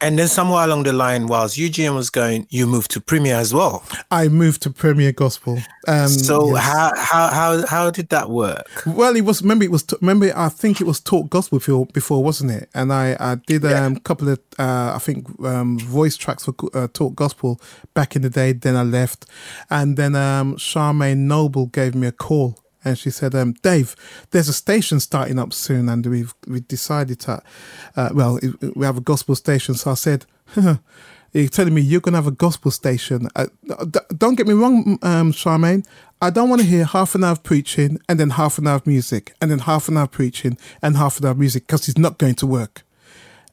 [0.00, 3.52] And then somewhere along the line, whilst UGN was going, you moved to Premier as
[3.52, 3.82] well.
[4.12, 5.58] I moved to Premier Gospel.
[5.88, 6.64] Um, so yes.
[6.64, 8.82] how how how how did that work?
[8.86, 12.22] Well, it was remember it was remember I think it was Talk Gospel before, before
[12.22, 12.68] wasn't it?
[12.74, 13.86] And I I did a yeah.
[13.86, 17.60] um, couple of uh, I think um, voice tracks for uh, Talk Gospel
[17.94, 18.52] back in the day.
[18.52, 19.26] Then I left,
[19.68, 23.96] and then um, Charmaine Noble gave me a call and she said, um, "Dave,
[24.30, 27.42] there's a station starting up soon, and we've we decided to,
[27.96, 28.38] uh, well,
[28.74, 30.26] we have a gospel station." So I said,
[31.32, 33.28] "You're telling me you're to have a gospel station?
[33.34, 33.46] Uh,
[34.16, 35.84] don't get me wrong, um, Charmaine.
[36.20, 38.76] I don't want to hear half an hour of preaching and then half an hour
[38.76, 41.66] of music and then half an hour of preaching and half an hour of music
[41.66, 42.82] because it's not going to work."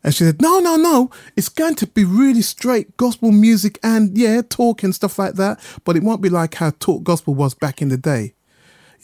[0.05, 1.09] And she said, No, no, no.
[1.35, 5.59] It's going to be really straight gospel music and, yeah, talk and stuff like that.
[5.83, 8.35] But it won't be like how talk gospel was back in the day.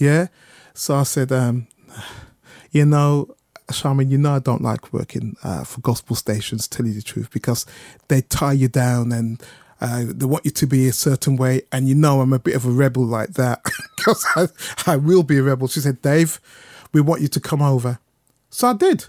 [0.01, 0.27] Yeah.
[0.73, 1.67] So I said, um,
[2.71, 3.35] you know,
[3.67, 7.29] Charmaine, you know I don't like working uh, for gospel stations, tell you the truth,
[7.29, 7.67] because
[8.07, 9.41] they tie you down and
[9.79, 11.61] uh, they want you to be a certain way.
[11.71, 13.61] And you know I'm a bit of a rebel like that,
[13.95, 14.47] because I,
[14.87, 15.67] I will be a rebel.
[15.67, 16.41] She said, Dave,
[16.91, 17.99] we want you to come over.
[18.49, 19.05] So I did.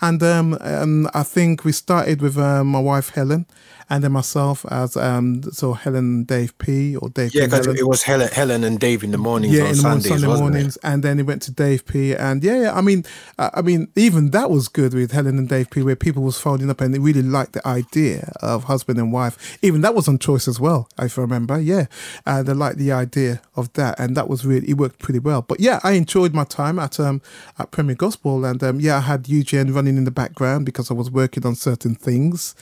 [0.00, 3.46] And um, um, I think we started with uh, my wife Helen,
[3.88, 7.34] and then myself as um, so Helen Dave P or Dave.
[7.34, 9.54] Yeah, because it was Helen, Helen and Dave in the mornings.
[9.54, 10.80] Yeah, in the Sundays, Sunday mornings, it?
[10.84, 12.14] and then it went to Dave P.
[12.14, 13.04] And yeah, yeah, I mean,
[13.38, 16.38] uh, I mean, even that was good with Helen and Dave P, where people was
[16.38, 19.58] phoning up and they really liked the idea of husband and wife.
[19.62, 21.60] Even that was on Choice as well, if I remember.
[21.60, 21.86] Yeah,
[22.26, 25.42] uh, they liked the idea of that, and that was really it worked pretty well.
[25.42, 27.22] But yeah, I enjoyed my time at um
[27.58, 30.94] at Premier Gospel, and um, yeah, I had UGN running in the background because I
[30.94, 32.54] was working on certain things,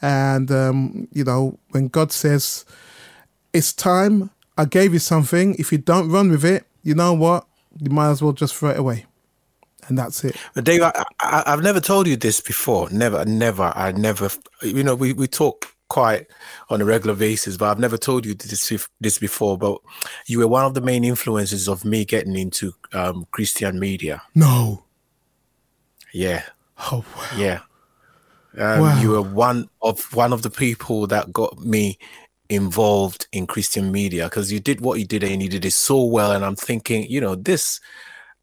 [0.00, 0.67] and um,
[1.12, 2.64] you know when God says
[3.52, 5.54] it's time, I gave you something.
[5.58, 7.46] If you don't run with it, you know what?
[7.80, 9.06] You might as well just throw it away
[9.88, 10.36] and that's it.
[10.54, 12.88] But Dave, I, I, have never told you this before.
[12.90, 13.72] Never, never.
[13.74, 14.30] I never.
[14.62, 16.26] You know, we, we talk quite
[16.68, 19.58] on a regular basis, but I've never told you this this before.
[19.58, 19.80] But
[20.26, 24.22] you were one of the main influences of me getting into um, Christian media.
[24.34, 24.84] No.
[26.12, 26.42] Yeah.
[26.92, 27.04] Oh.
[27.16, 27.28] Wow.
[27.36, 27.60] Yeah.
[28.56, 29.00] Um, wow.
[29.00, 31.98] You were one of one of the people that got me
[32.48, 36.02] involved in Christian media because you did what you did and you did it so
[36.04, 36.32] well.
[36.32, 37.80] And I'm thinking, you know, this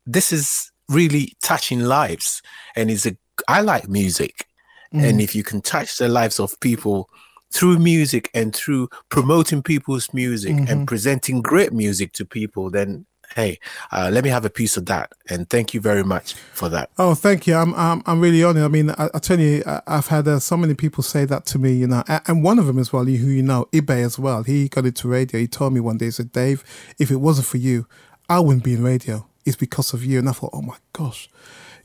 [0.05, 2.41] this is really touching lives,
[2.75, 4.47] and it's a I like music,
[4.93, 5.07] mm.
[5.07, 7.09] and if you can touch the lives of people
[7.53, 10.71] through music and through promoting people's music mm-hmm.
[10.71, 13.59] and presenting great music to people, then hey,
[13.91, 15.11] uh, let me have a piece of that.
[15.29, 16.89] And thank you very much for that.
[16.97, 17.55] Oh, thank you.
[17.55, 18.63] I'm I'm, I'm really honored.
[18.63, 21.59] I mean, I, I tell you, I've had uh, so many people say that to
[21.59, 24.43] me, you know, and one of them as well, who you know, Ibe as well.
[24.43, 25.39] He got into radio.
[25.39, 26.63] He told me one day, he said, Dave,
[26.97, 27.87] if it wasn't for you,
[28.29, 29.27] I wouldn't be in radio.
[29.45, 30.19] It's because of you.
[30.19, 31.29] And I thought, oh my gosh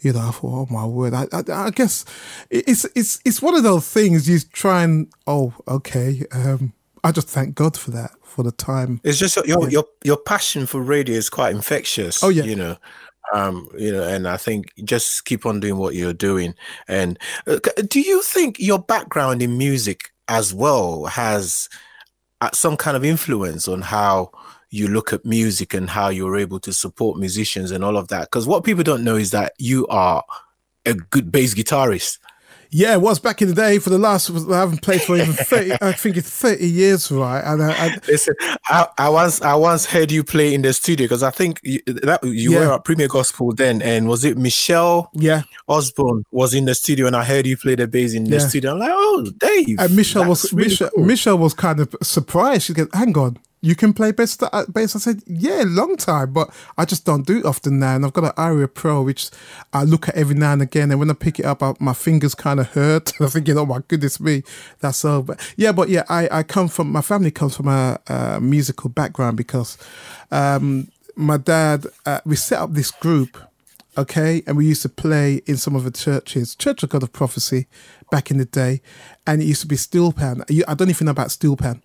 [0.03, 1.12] you know, I thought, oh my word.
[1.12, 2.07] I, I, I, guess
[2.48, 6.24] it's it's it's one of those things you try and oh okay.
[6.32, 6.72] Um,
[7.05, 9.01] I just thank God for that for the time.
[9.05, 12.22] It's just your your your passion for radio is quite infectious.
[12.22, 12.76] Oh yeah, you know.
[13.32, 16.53] Um, you know, and I think just keep on doing what you're doing.
[16.88, 21.68] And uh, do you think your background in music as well has
[22.40, 24.32] uh, some kind of influence on how
[24.70, 28.22] you look at music and how you're able to support musicians and all of that.
[28.22, 30.24] Because what people don't know is that you are
[30.86, 32.18] a good bass guitarist.
[32.73, 33.79] Yeah, it was back in the day.
[33.79, 35.73] For the last, I haven't played for even thirty.
[35.81, 37.41] I think it's thirty years, right?
[37.41, 38.35] And I, I listen.
[38.68, 41.81] I, I, once, I once heard you play in the studio because I think you,
[41.87, 42.61] that you yeah.
[42.61, 45.11] were at Premier Gospel then, and was it Michelle?
[45.14, 48.31] Yeah, Osborne was in the studio, and I heard you play the bass in the
[48.37, 48.39] yeah.
[48.39, 48.73] studio.
[48.73, 49.79] I'm like, oh, Dave.
[49.81, 51.05] And Michelle was really Michelle, cool.
[51.05, 52.62] Michelle was kind of surprised.
[52.62, 54.97] She goes, "Hang on, you can play bass, uh, bass.
[54.97, 57.95] I said, yeah, long time, but I just don't do it often now.
[57.97, 59.31] And I've got an Aria Pro, which
[59.73, 60.91] I look at every now and again.
[60.91, 63.13] And when I pick it up, I, my fingers kind of hurt.
[63.21, 64.43] I'm thinking, oh my goodness me,
[64.81, 65.23] that's so.
[65.23, 68.89] But yeah, but yeah, I, I come from, my family comes from a, a musical
[68.89, 69.77] background because
[70.31, 73.37] um, my dad, uh, we set up this group
[74.01, 74.42] okay?
[74.46, 77.66] And we used to play in some of the churches, Church of God of Prophecy,
[78.11, 78.80] back in the day,
[79.26, 80.42] and it used to be steel pan.
[80.66, 81.80] I don't even know about steel pan,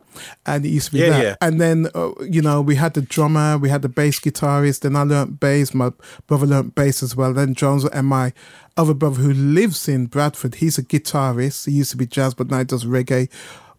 [0.46, 1.24] and it used to be yeah, that.
[1.24, 1.36] Yeah.
[1.42, 4.82] And then uh, you know we had the drummer, we had the bass guitarist.
[4.82, 5.74] Then I learned bass.
[5.74, 5.92] My
[6.28, 7.34] brother learned bass as well.
[7.34, 8.34] Then drums, and my
[8.76, 11.66] other brother who lives in Bradford, he's a guitarist.
[11.66, 13.30] He used to be jazz, but now he does reggae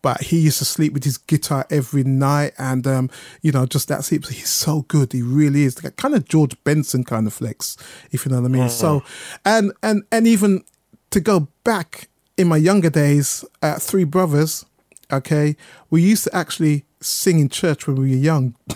[0.06, 3.10] but he used to sleep with his guitar every night and um,
[3.42, 6.56] you know just that sleep he's so good he really is like kind of george
[6.62, 7.76] benson kind of flex
[8.12, 8.70] if you know what i mean mm-hmm.
[8.70, 9.02] so
[9.44, 10.62] and and and even
[11.10, 14.66] to go back in my younger days, uh, three brothers,
[15.12, 15.56] okay,
[15.90, 18.56] we used to actually sing in church when we were young.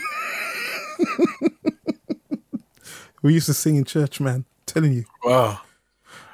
[3.22, 4.36] we used to sing in church, man.
[4.36, 5.04] I'm telling you.
[5.24, 5.60] Wow.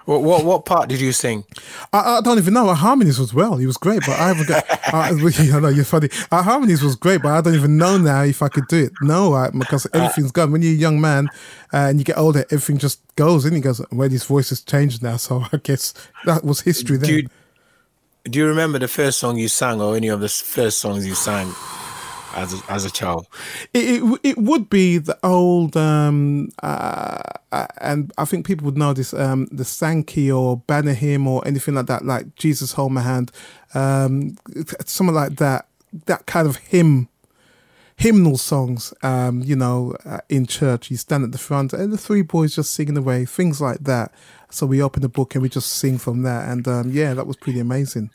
[0.07, 1.45] What, what what part did you sing?
[1.93, 2.69] I, I don't even know.
[2.69, 3.57] Our harmonies was well.
[3.57, 4.65] He was great, but I haven't got.
[4.95, 5.09] I,
[5.57, 6.09] I know you're funny.
[6.31, 8.93] Our harmonies was great, but I don't even know now if I could do it.
[9.03, 10.53] No, I, because everything's gone.
[10.53, 11.29] When you're a young man
[11.75, 13.45] uh, and you get older, everything just goes.
[13.45, 15.93] And he goes, "Well, his voice has changed now." So I guess
[16.25, 16.99] that was history.
[16.99, 17.09] Then.
[17.09, 17.29] Do you,
[18.25, 21.17] do you remember the first song you sang, or any of the first songs you
[21.17, 21.53] sang?
[22.35, 23.27] As a, as a child?
[23.73, 27.21] It, it, it would be the old, um, uh,
[27.53, 31.47] uh, and I think people would know this, um, the Sankey or Banner Hymn or
[31.47, 33.33] anything like that, like Jesus Hold My Hand,
[33.75, 34.37] um,
[34.85, 35.69] something like that,
[36.07, 37.09] that kind of hymn
[37.99, 40.91] hymnal songs, um, you know, uh, in church.
[40.91, 44.13] You stand at the front and the three boys just singing away, things like that.
[44.51, 46.49] So we open the book and we just sing from that.
[46.49, 48.11] And um, yeah, that was pretty amazing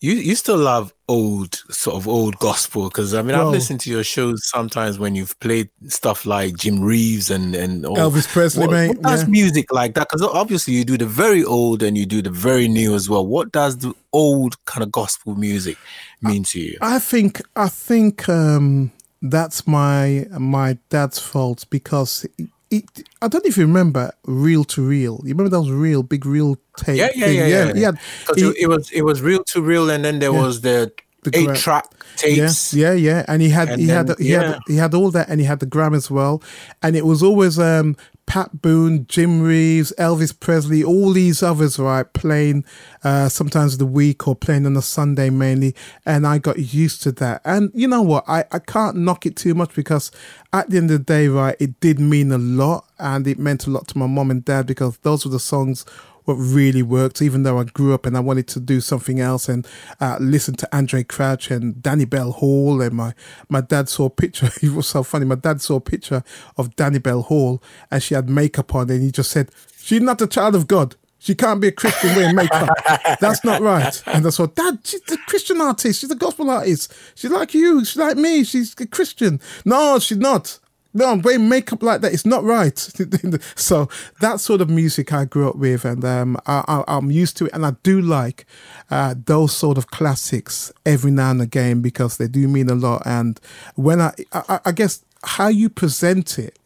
[0.00, 3.90] you you still love old sort of old gospel because I mean I've listened to
[3.90, 8.70] your shows sometimes when you've played stuff like Jim Reeves and and Elvis Presley, what,
[8.72, 8.88] mate.
[8.88, 9.28] What does yeah.
[9.28, 10.08] music like that?
[10.10, 13.26] Because obviously you do the very old and you do the very new as well.
[13.26, 15.78] What does the old kind of gospel music
[16.20, 16.78] mean to you?
[16.82, 18.92] I think I think um,
[19.22, 22.26] that's my my dad's fault because
[22.70, 22.84] it,
[23.22, 25.20] I don't even remember reel to reel.
[25.22, 26.98] You remember that was real big reel tape?
[26.98, 27.64] Yeah, yeah, yeah, yeah.
[27.66, 27.72] yeah.
[27.74, 27.92] yeah.
[28.36, 30.92] It, it, was it was reel to reel, and then there was the
[31.22, 31.86] the eight track
[32.16, 32.74] tapes.
[32.74, 33.24] Yeah, yeah, yeah.
[33.28, 34.42] And he had And he had then- he yeah.
[34.52, 36.42] had he had all that, and he had the gram as well.
[36.82, 37.96] And it was always um,
[38.26, 42.64] Pat Boone, Jim Reeves, Elvis Presley, all these others, right, playing
[43.04, 45.74] uh, sometimes the week or playing on a Sunday mainly.
[46.04, 47.40] And I got used to that.
[47.44, 48.24] And you know what?
[48.26, 50.10] I, I can't knock it too much because
[50.52, 53.66] at the end of the day, right, it did mean a lot, and it meant
[53.66, 55.84] a lot to my mom and dad because those were the songs
[56.26, 59.48] what really worked, even though I grew up and I wanted to do something else
[59.48, 59.66] and
[60.00, 62.82] uh, listen to Andraé Crouch and Danniebelle Hall.
[62.82, 63.14] And my,
[63.48, 64.50] my dad saw a picture.
[64.66, 65.24] It was so funny.
[65.24, 66.24] My dad saw a picture
[66.56, 70.26] of Danniebelle Hall and she had makeup on and he just said, She's not a
[70.26, 70.96] child of God.
[71.18, 72.68] She can't be a Christian wearing makeup.
[73.20, 74.02] That's not right.
[74.06, 76.00] And I thought, Dad, she's a Christian artist.
[76.00, 76.92] She's a gospel artist.
[77.14, 77.84] She's like you.
[77.84, 78.44] She's like me.
[78.44, 79.40] She's a Christian.
[79.64, 80.58] No, she's not.
[80.96, 82.14] No, I'm wearing makeup like that.
[82.14, 82.78] It's not right.
[83.54, 83.88] so
[84.20, 87.52] that sort of music I grew up with, and um, I, I'm used to it.
[87.52, 88.46] And I do like
[88.90, 93.02] uh, those sort of classics every now and again because they do mean a lot.
[93.04, 93.38] And
[93.74, 96.58] when I, I, I guess how you present it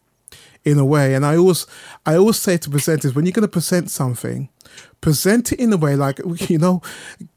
[0.65, 1.15] in a way.
[1.15, 1.67] And I always,
[2.07, 4.49] I always say to presenters, when you're going to present something,
[5.01, 6.21] present it in a way like
[6.51, 6.83] you know,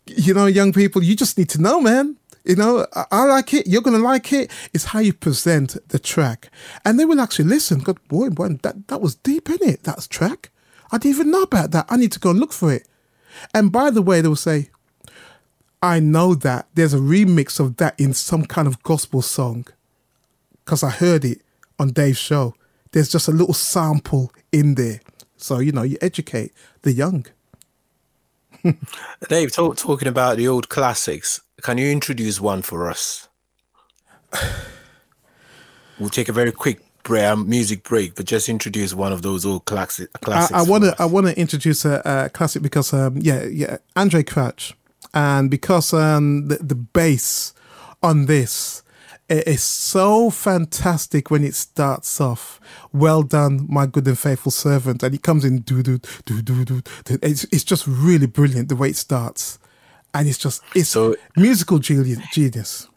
[0.06, 2.18] you know, young people, you just need to know, man.
[2.46, 3.68] You know, I, I like it.
[3.68, 4.52] You're gonna like it.
[4.74, 6.50] It's how you present the track,
[6.84, 7.80] and they will actually listen.
[7.80, 9.84] God, boy, boy that that was deep in it.
[9.84, 10.50] That's track.
[10.92, 11.86] I didn't even know about that.
[11.90, 12.88] I need to go and look for it.
[13.54, 14.70] And by the way, they will say,
[15.82, 19.66] I know that there's a remix of that in some kind of gospel song
[20.64, 21.42] because I heard it
[21.80, 22.56] on Dave's show.
[22.92, 25.02] There's just a little sample in there.
[25.36, 27.26] So, you know, you educate the young.
[29.28, 33.30] Dave, talk, talking about the old classics, can you introduce one for us?
[36.00, 39.46] we'll take a very quick break, um, music break, but just introduce one of those
[39.46, 40.54] old classic, classics.
[40.54, 40.96] I want to.
[41.00, 44.76] I want to introduce a, a classic because um yeah yeah Andraé Crouch
[45.14, 47.54] and because um the, the bass
[48.02, 48.84] on this
[49.30, 52.60] it is so fantastic when it starts off.
[52.92, 56.66] Well done, my good and faithful servant, and it comes in do do do do.
[56.66, 56.82] do.
[57.22, 59.60] It's it's just really brilliant the way it starts,
[60.14, 62.20] and it's just it's So- musical genius.
[62.32, 62.88] genius.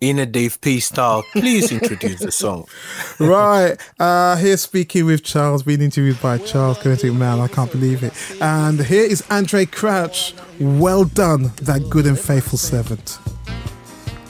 [0.00, 2.66] In a Dave P style, please introduce the song.
[3.20, 3.76] right.
[3.98, 7.38] Uh, here speaking with Charles, being interviewed by Charles Kinetic Man.
[7.38, 8.14] I can't believe it.
[8.40, 10.32] And here is Andraé Crouch.
[10.58, 13.18] Well done, that good and faithful servant.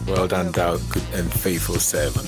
[0.08, 2.26] Well done, thou good and faithful servant.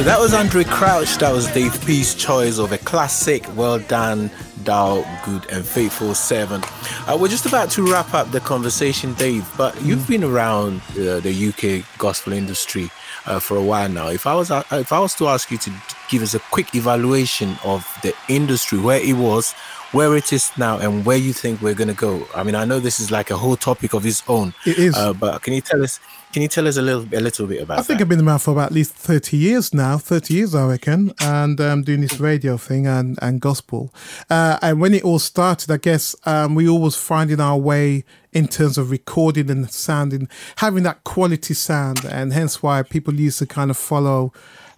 [0.00, 1.18] So that was Andraé Crouch.
[1.18, 3.44] That was Dave P's choice of a classic.
[3.54, 4.30] Well done,
[4.64, 6.64] thou good and faithful servant.
[7.06, 9.46] Uh, we're just about to wrap up the conversation, Dave.
[9.58, 12.88] But you've been around uh, the UK gospel industry
[13.26, 14.08] uh, for a while now.
[14.08, 15.70] If I was uh, if I was to ask you to
[16.08, 19.54] give us a quick evaluation of the industry, where it was,
[19.92, 22.26] where it is now, and where you think we're going to go.
[22.34, 24.54] I mean, I know this is like a whole topic of its own.
[24.66, 24.96] It is.
[24.96, 26.00] Uh, but can you tell us?
[26.32, 27.80] Can you tell us a little a little bit about?
[27.80, 28.04] I think that?
[28.04, 29.98] I've been around for about at least thirty years now.
[29.98, 33.92] Thirty years, I reckon, and um, doing this radio thing and and gospel.
[34.28, 38.46] Uh, and when it all started, I guess um, we always finding our way in
[38.46, 43.46] terms of recording and sounding, having that quality sound, and hence why people used to
[43.46, 44.32] kind of follow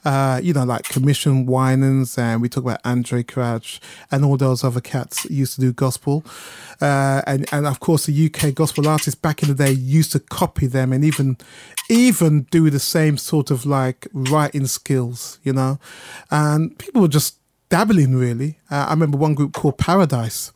[0.05, 3.80] uh, you know, like Commission Winans, and we talk about Andraé Crouch
[4.11, 6.24] and all those other cats used to do gospel.
[6.80, 10.20] Uh, and, and of course, the UK gospel artists back in the day used to
[10.20, 11.36] copy them and even
[11.88, 15.78] even do the same sort of like writing skills, you know.
[16.30, 17.36] And people were just
[17.68, 18.59] dabbling, really.
[18.70, 20.53] Uh, I remember one group called Paradise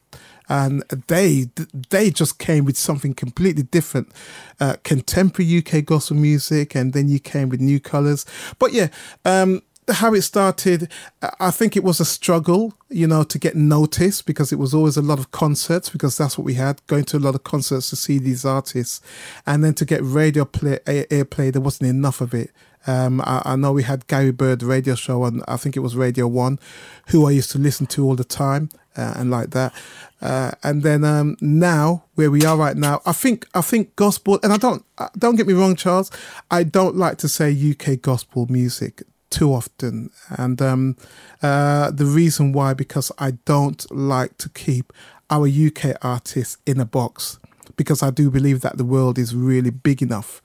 [0.49, 1.49] and they
[1.91, 4.13] they just came with something completely different,
[4.61, 8.25] uh, contemporary UK gospel music, and then you came with new colours.
[8.59, 8.89] But yeah,
[9.25, 10.91] um, how it started,
[11.39, 14.97] I think it was a struggle, you know, to get noticed because it was always
[14.97, 17.91] a lot of concerts because that's what we had, going to a lot of concerts
[17.91, 19.01] to see these artists,
[19.47, 22.51] and then to get radio play airplay, there wasn't enough of it.
[22.89, 25.97] Um, I, I, know we had Gary Bird radio show on, I think it was
[25.97, 26.61] Radio One,
[27.09, 29.73] who I used to listen to all the time uh, and like that.
[30.21, 34.39] Uh, and then um, now, where we are right now, I think I think gospel,
[34.43, 36.11] and I don't uh, don't get me wrong, Charles,
[36.51, 40.97] I don't like to say UK gospel music too often, and um,
[41.43, 44.93] uh, the reason why because I don't like to keep
[45.29, 47.39] our UK artists in a box
[47.77, 50.41] because I do believe that the world is really big enough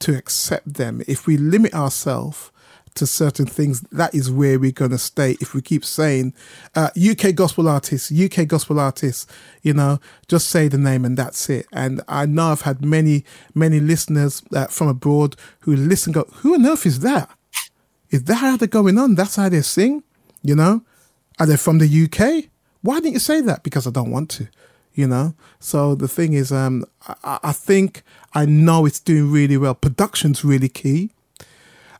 [0.00, 1.02] to accept them.
[1.08, 2.52] If we limit ourselves
[2.96, 5.36] to certain things, that is where we're going to stay.
[5.40, 6.34] If we keep saying
[6.74, 9.26] uh, UK gospel artists, UK gospel artists,
[9.62, 11.66] you know, just say the name and that's it.
[11.72, 13.24] And I know I've had many,
[13.54, 17.30] many listeners uh, from abroad who listen, go, who on earth is that?
[18.10, 19.14] Is that how they're going on?
[19.14, 20.02] That's how they sing,
[20.42, 20.82] you know?
[21.38, 22.50] Are they from the UK?
[22.82, 23.62] Why didn't you say that?
[23.62, 24.48] Because I don't want to
[24.96, 25.34] you know.
[25.60, 26.84] So the thing is, um,
[27.22, 28.02] I, I, think
[28.34, 29.74] I know it's doing really well.
[29.74, 31.10] Production's really key.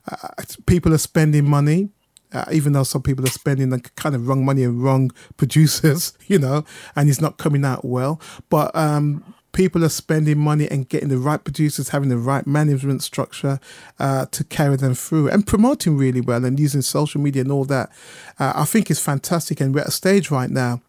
[0.07, 1.89] Uh, people are spending money,
[2.33, 6.17] uh, even though some people are spending the kind of wrong money and wrong producers,
[6.27, 6.63] you know,
[6.95, 8.21] and it's not coming out well.
[8.49, 13.01] But um, people are spending money and getting the right producers, having the right management
[13.01, 13.59] structure
[13.99, 17.65] uh, to carry them through and promoting really well and using social media and all
[17.65, 17.89] that.
[18.39, 19.59] Uh, I think is fantastic.
[19.59, 20.81] And we're at a stage right now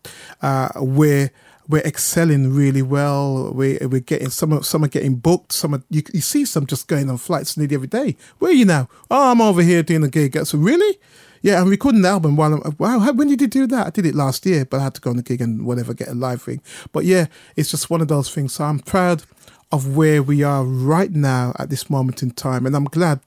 [0.42, 1.30] uh, where
[1.68, 3.52] we're excelling really well.
[3.52, 5.52] We're, we're getting some are, some are getting booked.
[5.52, 8.16] Some are, you, you see some just going on flights nearly every day.
[8.38, 8.88] Where are you now?
[9.10, 10.38] Oh, I'm over here doing a gig.
[10.46, 10.98] So really,
[11.42, 12.76] yeah, I'm recording the album while I'm.
[12.78, 13.86] Wow, how, when did you do that?
[13.86, 15.94] I did it last year, but I had to go on the gig and whatever
[15.94, 16.62] get a live thing.
[16.92, 18.54] But yeah, it's just one of those things.
[18.54, 19.24] So I'm proud
[19.70, 23.20] of where we are right now at this moment in time, and I'm glad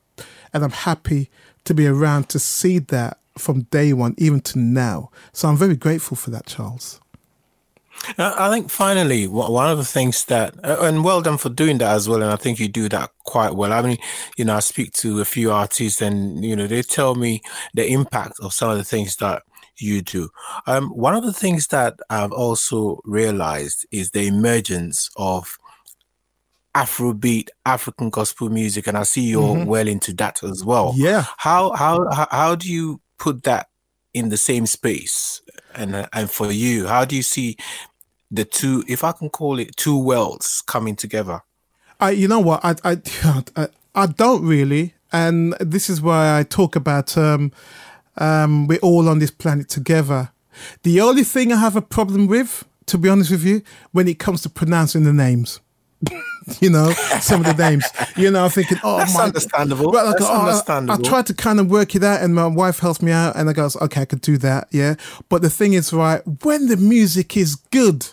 [0.53, 1.29] and I'm happy
[1.65, 5.09] to be around to see that from day one even to now.
[5.33, 7.00] So I'm very grateful for that, Charles.
[8.17, 12.09] I think finally, one of the things that, and well done for doing that as
[12.09, 12.21] well.
[12.21, 13.71] And I think you do that quite well.
[13.71, 13.97] I mean,
[14.37, 17.41] you know, I speak to a few artists and, you know, they tell me
[17.73, 19.43] the impact of some of the things that
[19.77, 20.29] you do.
[20.67, 25.57] Um, one of the things that I've also realized is the emergence of
[26.75, 29.65] Afrobeat, African gospel music, and I see you're mm-hmm.
[29.65, 30.93] well into that as well.
[30.95, 31.25] Yeah.
[31.37, 33.67] How how how do you put that
[34.13, 35.41] in the same space?
[35.75, 37.57] And and for you, how do you see
[38.31, 41.41] the two, if I can call it two worlds coming together?
[41.99, 43.01] I, you know what, I, I,
[43.55, 47.51] I, I don't really, and this is why I talk about um,
[48.17, 50.31] um, we're all on this planet together.
[50.83, 53.61] The only thing I have a problem with, to be honest with you,
[53.91, 55.59] when it comes to pronouncing the names.
[56.59, 57.85] you know, some of the names.
[58.17, 59.91] You know, I'm thinking, oh, That's my, understandable.
[59.91, 61.05] Well, like, That's oh, understandable.
[61.05, 63.35] I, I tried to kind of work it out, and my wife helps me out,
[63.35, 64.95] and I goes, okay, I could do that, yeah.
[65.29, 68.07] But the thing is, right, when the music is good,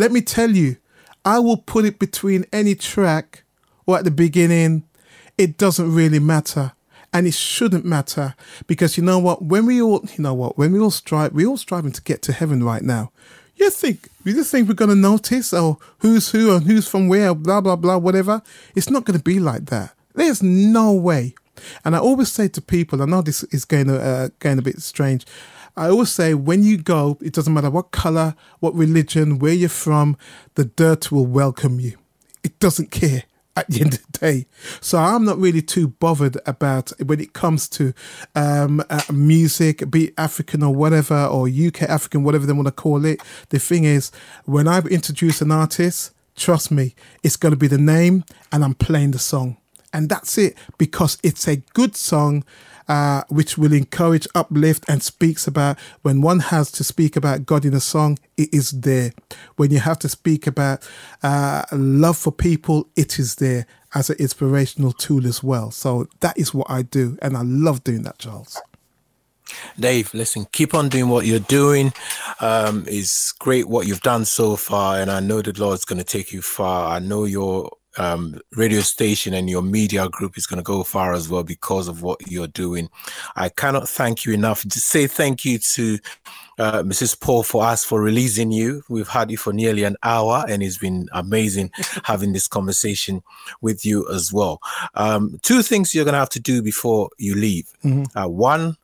[0.00, 0.78] let me tell you,
[1.26, 3.44] I will put it between any track
[3.84, 4.84] or at the beginning.
[5.36, 6.72] It doesn't really matter.
[7.12, 8.34] And it shouldn't matter
[8.66, 9.42] because you know what?
[9.42, 10.56] When we all, you know what?
[10.56, 13.12] When we all strive, we're all striving to get to heaven right now.
[13.56, 17.08] You think, you just think we're going to notice, oh, who's who and who's from
[17.08, 18.40] where, blah, blah, blah, whatever?
[18.74, 19.92] It's not going to be like that.
[20.14, 21.34] There's no way.
[21.84, 24.62] And I always say to people, I know this is going to, uh, going a
[24.62, 25.26] bit strange.
[25.76, 29.68] I always say when you go, it doesn't matter what color, what religion, where you're
[29.68, 30.16] from,
[30.54, 31.96] the dirt will welcome you.
[32.42, 33.24] It doesn't care.
[33.56, 34.46] at the end of the day.
[34.80, 37.92] So I'm not really too bothered about when it comes to
[38.34, 42.72] um, uh, music, be it African or whatever, or UK African, whatever they want to
[42.72, 43.20] call it.
[43.50, 44.12] The thing is,
[44.44, 48.74] when I introduce an artist, trust me, it's going to be the name and I'm
[48.74, 49.56] playing the song.
[49.92, 52.44] And that's it because it's a good song
[52.90, 57.64] uh, which will encourage, uplift, and speaks about when one has to speak about God
[57.64, 59.12] in a song, it is there.
[59.54, 60.86] When you have to speak about
[61.22, 65.70] uh, love for people, it is there as an inspirational tool as well.
[65.70, 68.60] So that is what I do, and I love doing that, Charles.
[69.78, 71.92] Dave, listen, keep on doing what you're doing.
[72.40, 76.04] Um, it's great what you've done so far, and I know the Lord's going to
[76.04, 76.92] take you far.
[76.92, 81.12] I know you're um, radio station and your media group is going to go far
[81.12, 82.88] as well because of what you're doing.
[83.36, 84.62] I cannot thank you enough.
[84.62, 85.98] To say thank you to
[86.58, 87.18] uh, Mrs.
[87.18, 88.82] Paul for us for releasing you.
[88.88, 91.70] We've had you for nearly an hour, and it's been amazing
[92.04, 93.22] having this conversation
[93.60, 94.60] with you as well.
[94.94, 97.72] Um, two things you're going to have to do before you leave.
[97.84, 98.16] Mm-hmm.
[98.16, 98.76] Uh, one,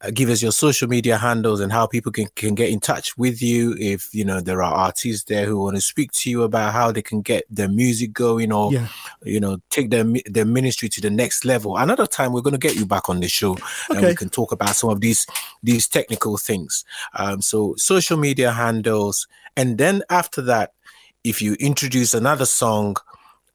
[0.00, 3.16] uh, give us your social media handles and how people can, can get in touch
[3.16, 6.42] with you if you know there are artists there who want to speak to you
[6.42, 8.88] about how they can get their music going or yeah.
[9.24, 12.58] you know take their their ministry to the next level another time we're going to
[12.58, 13.98] get you back on the show okay.
[13.98, 15.26] and we can talk about some of these
[15.62, 20.72] these technical things um, so social media handles and then after that
[21.24, 22.96] if you introduce another song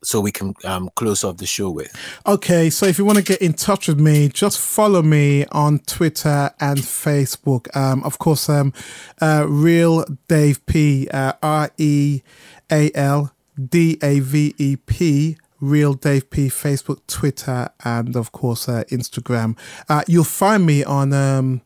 [0.04, 1.94] so we can um, close off the show with.
[2.26, 5.80] Okay, so if you want to get in touch with me, just follow me on
[5.80, 7.76] Twitter and Facebook.
[7.76, 8.74] Um, of course, um,
[9.22, 12.22] uh, Real Dave P, uh, R E
[12.72, 15.38] A L D A V E P.
[15.60, 19.58] Real Dave P, Facebook, Twitter, and of course uh, Instagram.
[19.90, 21.62] Uh, you'll find me on um,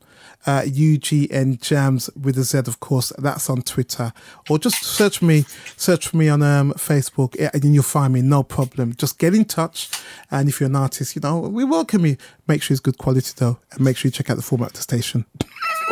[0.45, 3.11] uh, UGN Jams with a Z, of course.
[3.17, 4.11] That's on Twitter,
[4.49, 5.45] or just search me,
[5.77, 8.21] search for me on um, Facebook, and you'll find me.
[8.21, 8.93] No problem.
[8.95, 9.89] Just get in touch,
[10.31, 12.17] and if you're an artist, you know we welcome you.
[12.47, 14.73] Make sure it's good quality though, and make sure you check out the format of
[14.73, 15.25] the station.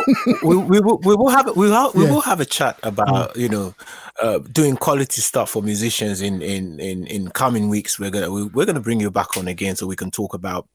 [0.42, 2.10] we, we, will, we will have we will, we yeah.
[2.10, 3.36] will have a chat about mm.
[3.36, 3.74] you know
[4.22, 7.98] uh, doing quality stuff for musicians in in in in coming weeks.
[7.98, 10.66] We're gonna we're gonna bring you back on again so we can talk about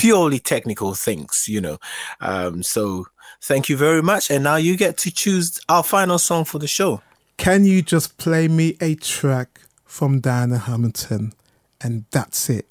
[0.00, 1.78] purely technical things, you know.
[2.20, 3.06] Um, so
[3.42, 4.30] thank you very much.
[4.30, 7.02] And now you get to choose our final song for the show.
[7.36, 11.32] Can you just play me a track from Diana Hamilton?
[11.80, 12.66] And that's it.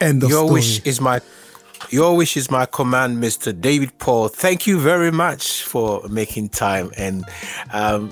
[0.00, 0.52] End of Your story.
[0.52, 1.20] wish is my
[1.90, 3.58] your wish is my command, Mr.
[3.58, 4.28] David Paul.
[4.28, 7.24] Thank you very much for making time and
[7.72, 8.10] um,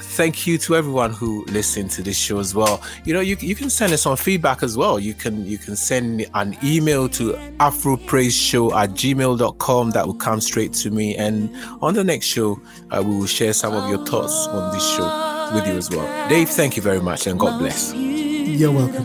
[0.00, 2.82] thank you to everyone who listened to this show as well.
[3.04, 4.98] You know, you, you can send us some feedback as well.
[4.98, 9.90] You can you can send an email to afropraiseshow at gmail.com.
[9.90, 11.16] That will come straight to me.
[11.16, 14.88] And on the next show, uh, we will share some of your thoughts on this
[14.96, 16.28] show with you as well.
[16.28, 17.92] Dave, thank you very much and God bless.
[17.94, 19.04] You're welcome.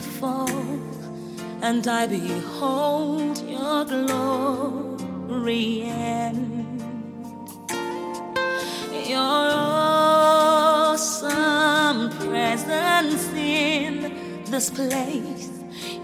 [1.61, 6.81] And I behold your glory and
[9.07, 10.42] your
[11.03, 15.49] awesome presence in this place,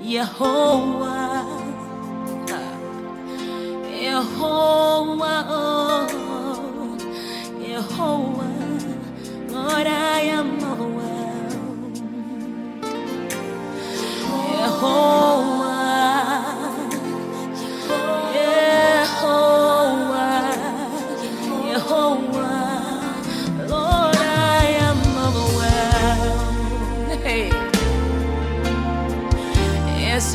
[0.03, 1.45] Yehovah.
[4.03, 6.97] Yehovah, oh,
[7.69, 12.01] Yehovah, Lord, I am overwhelmed.
[14.59, 15.28] Yehovah.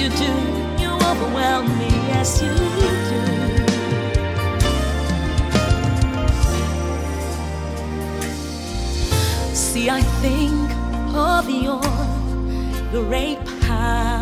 [0.04, 0.32] You do.
[0.82, 2.90] You overwhelm me, yes you do.
[9.54, 10.70] See, I think
[11.14, 11.80] of your
[12.90, 14.13] great power.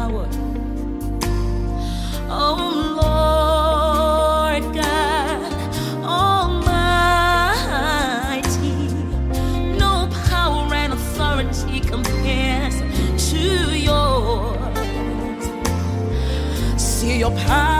[17.22, 17.71] Your power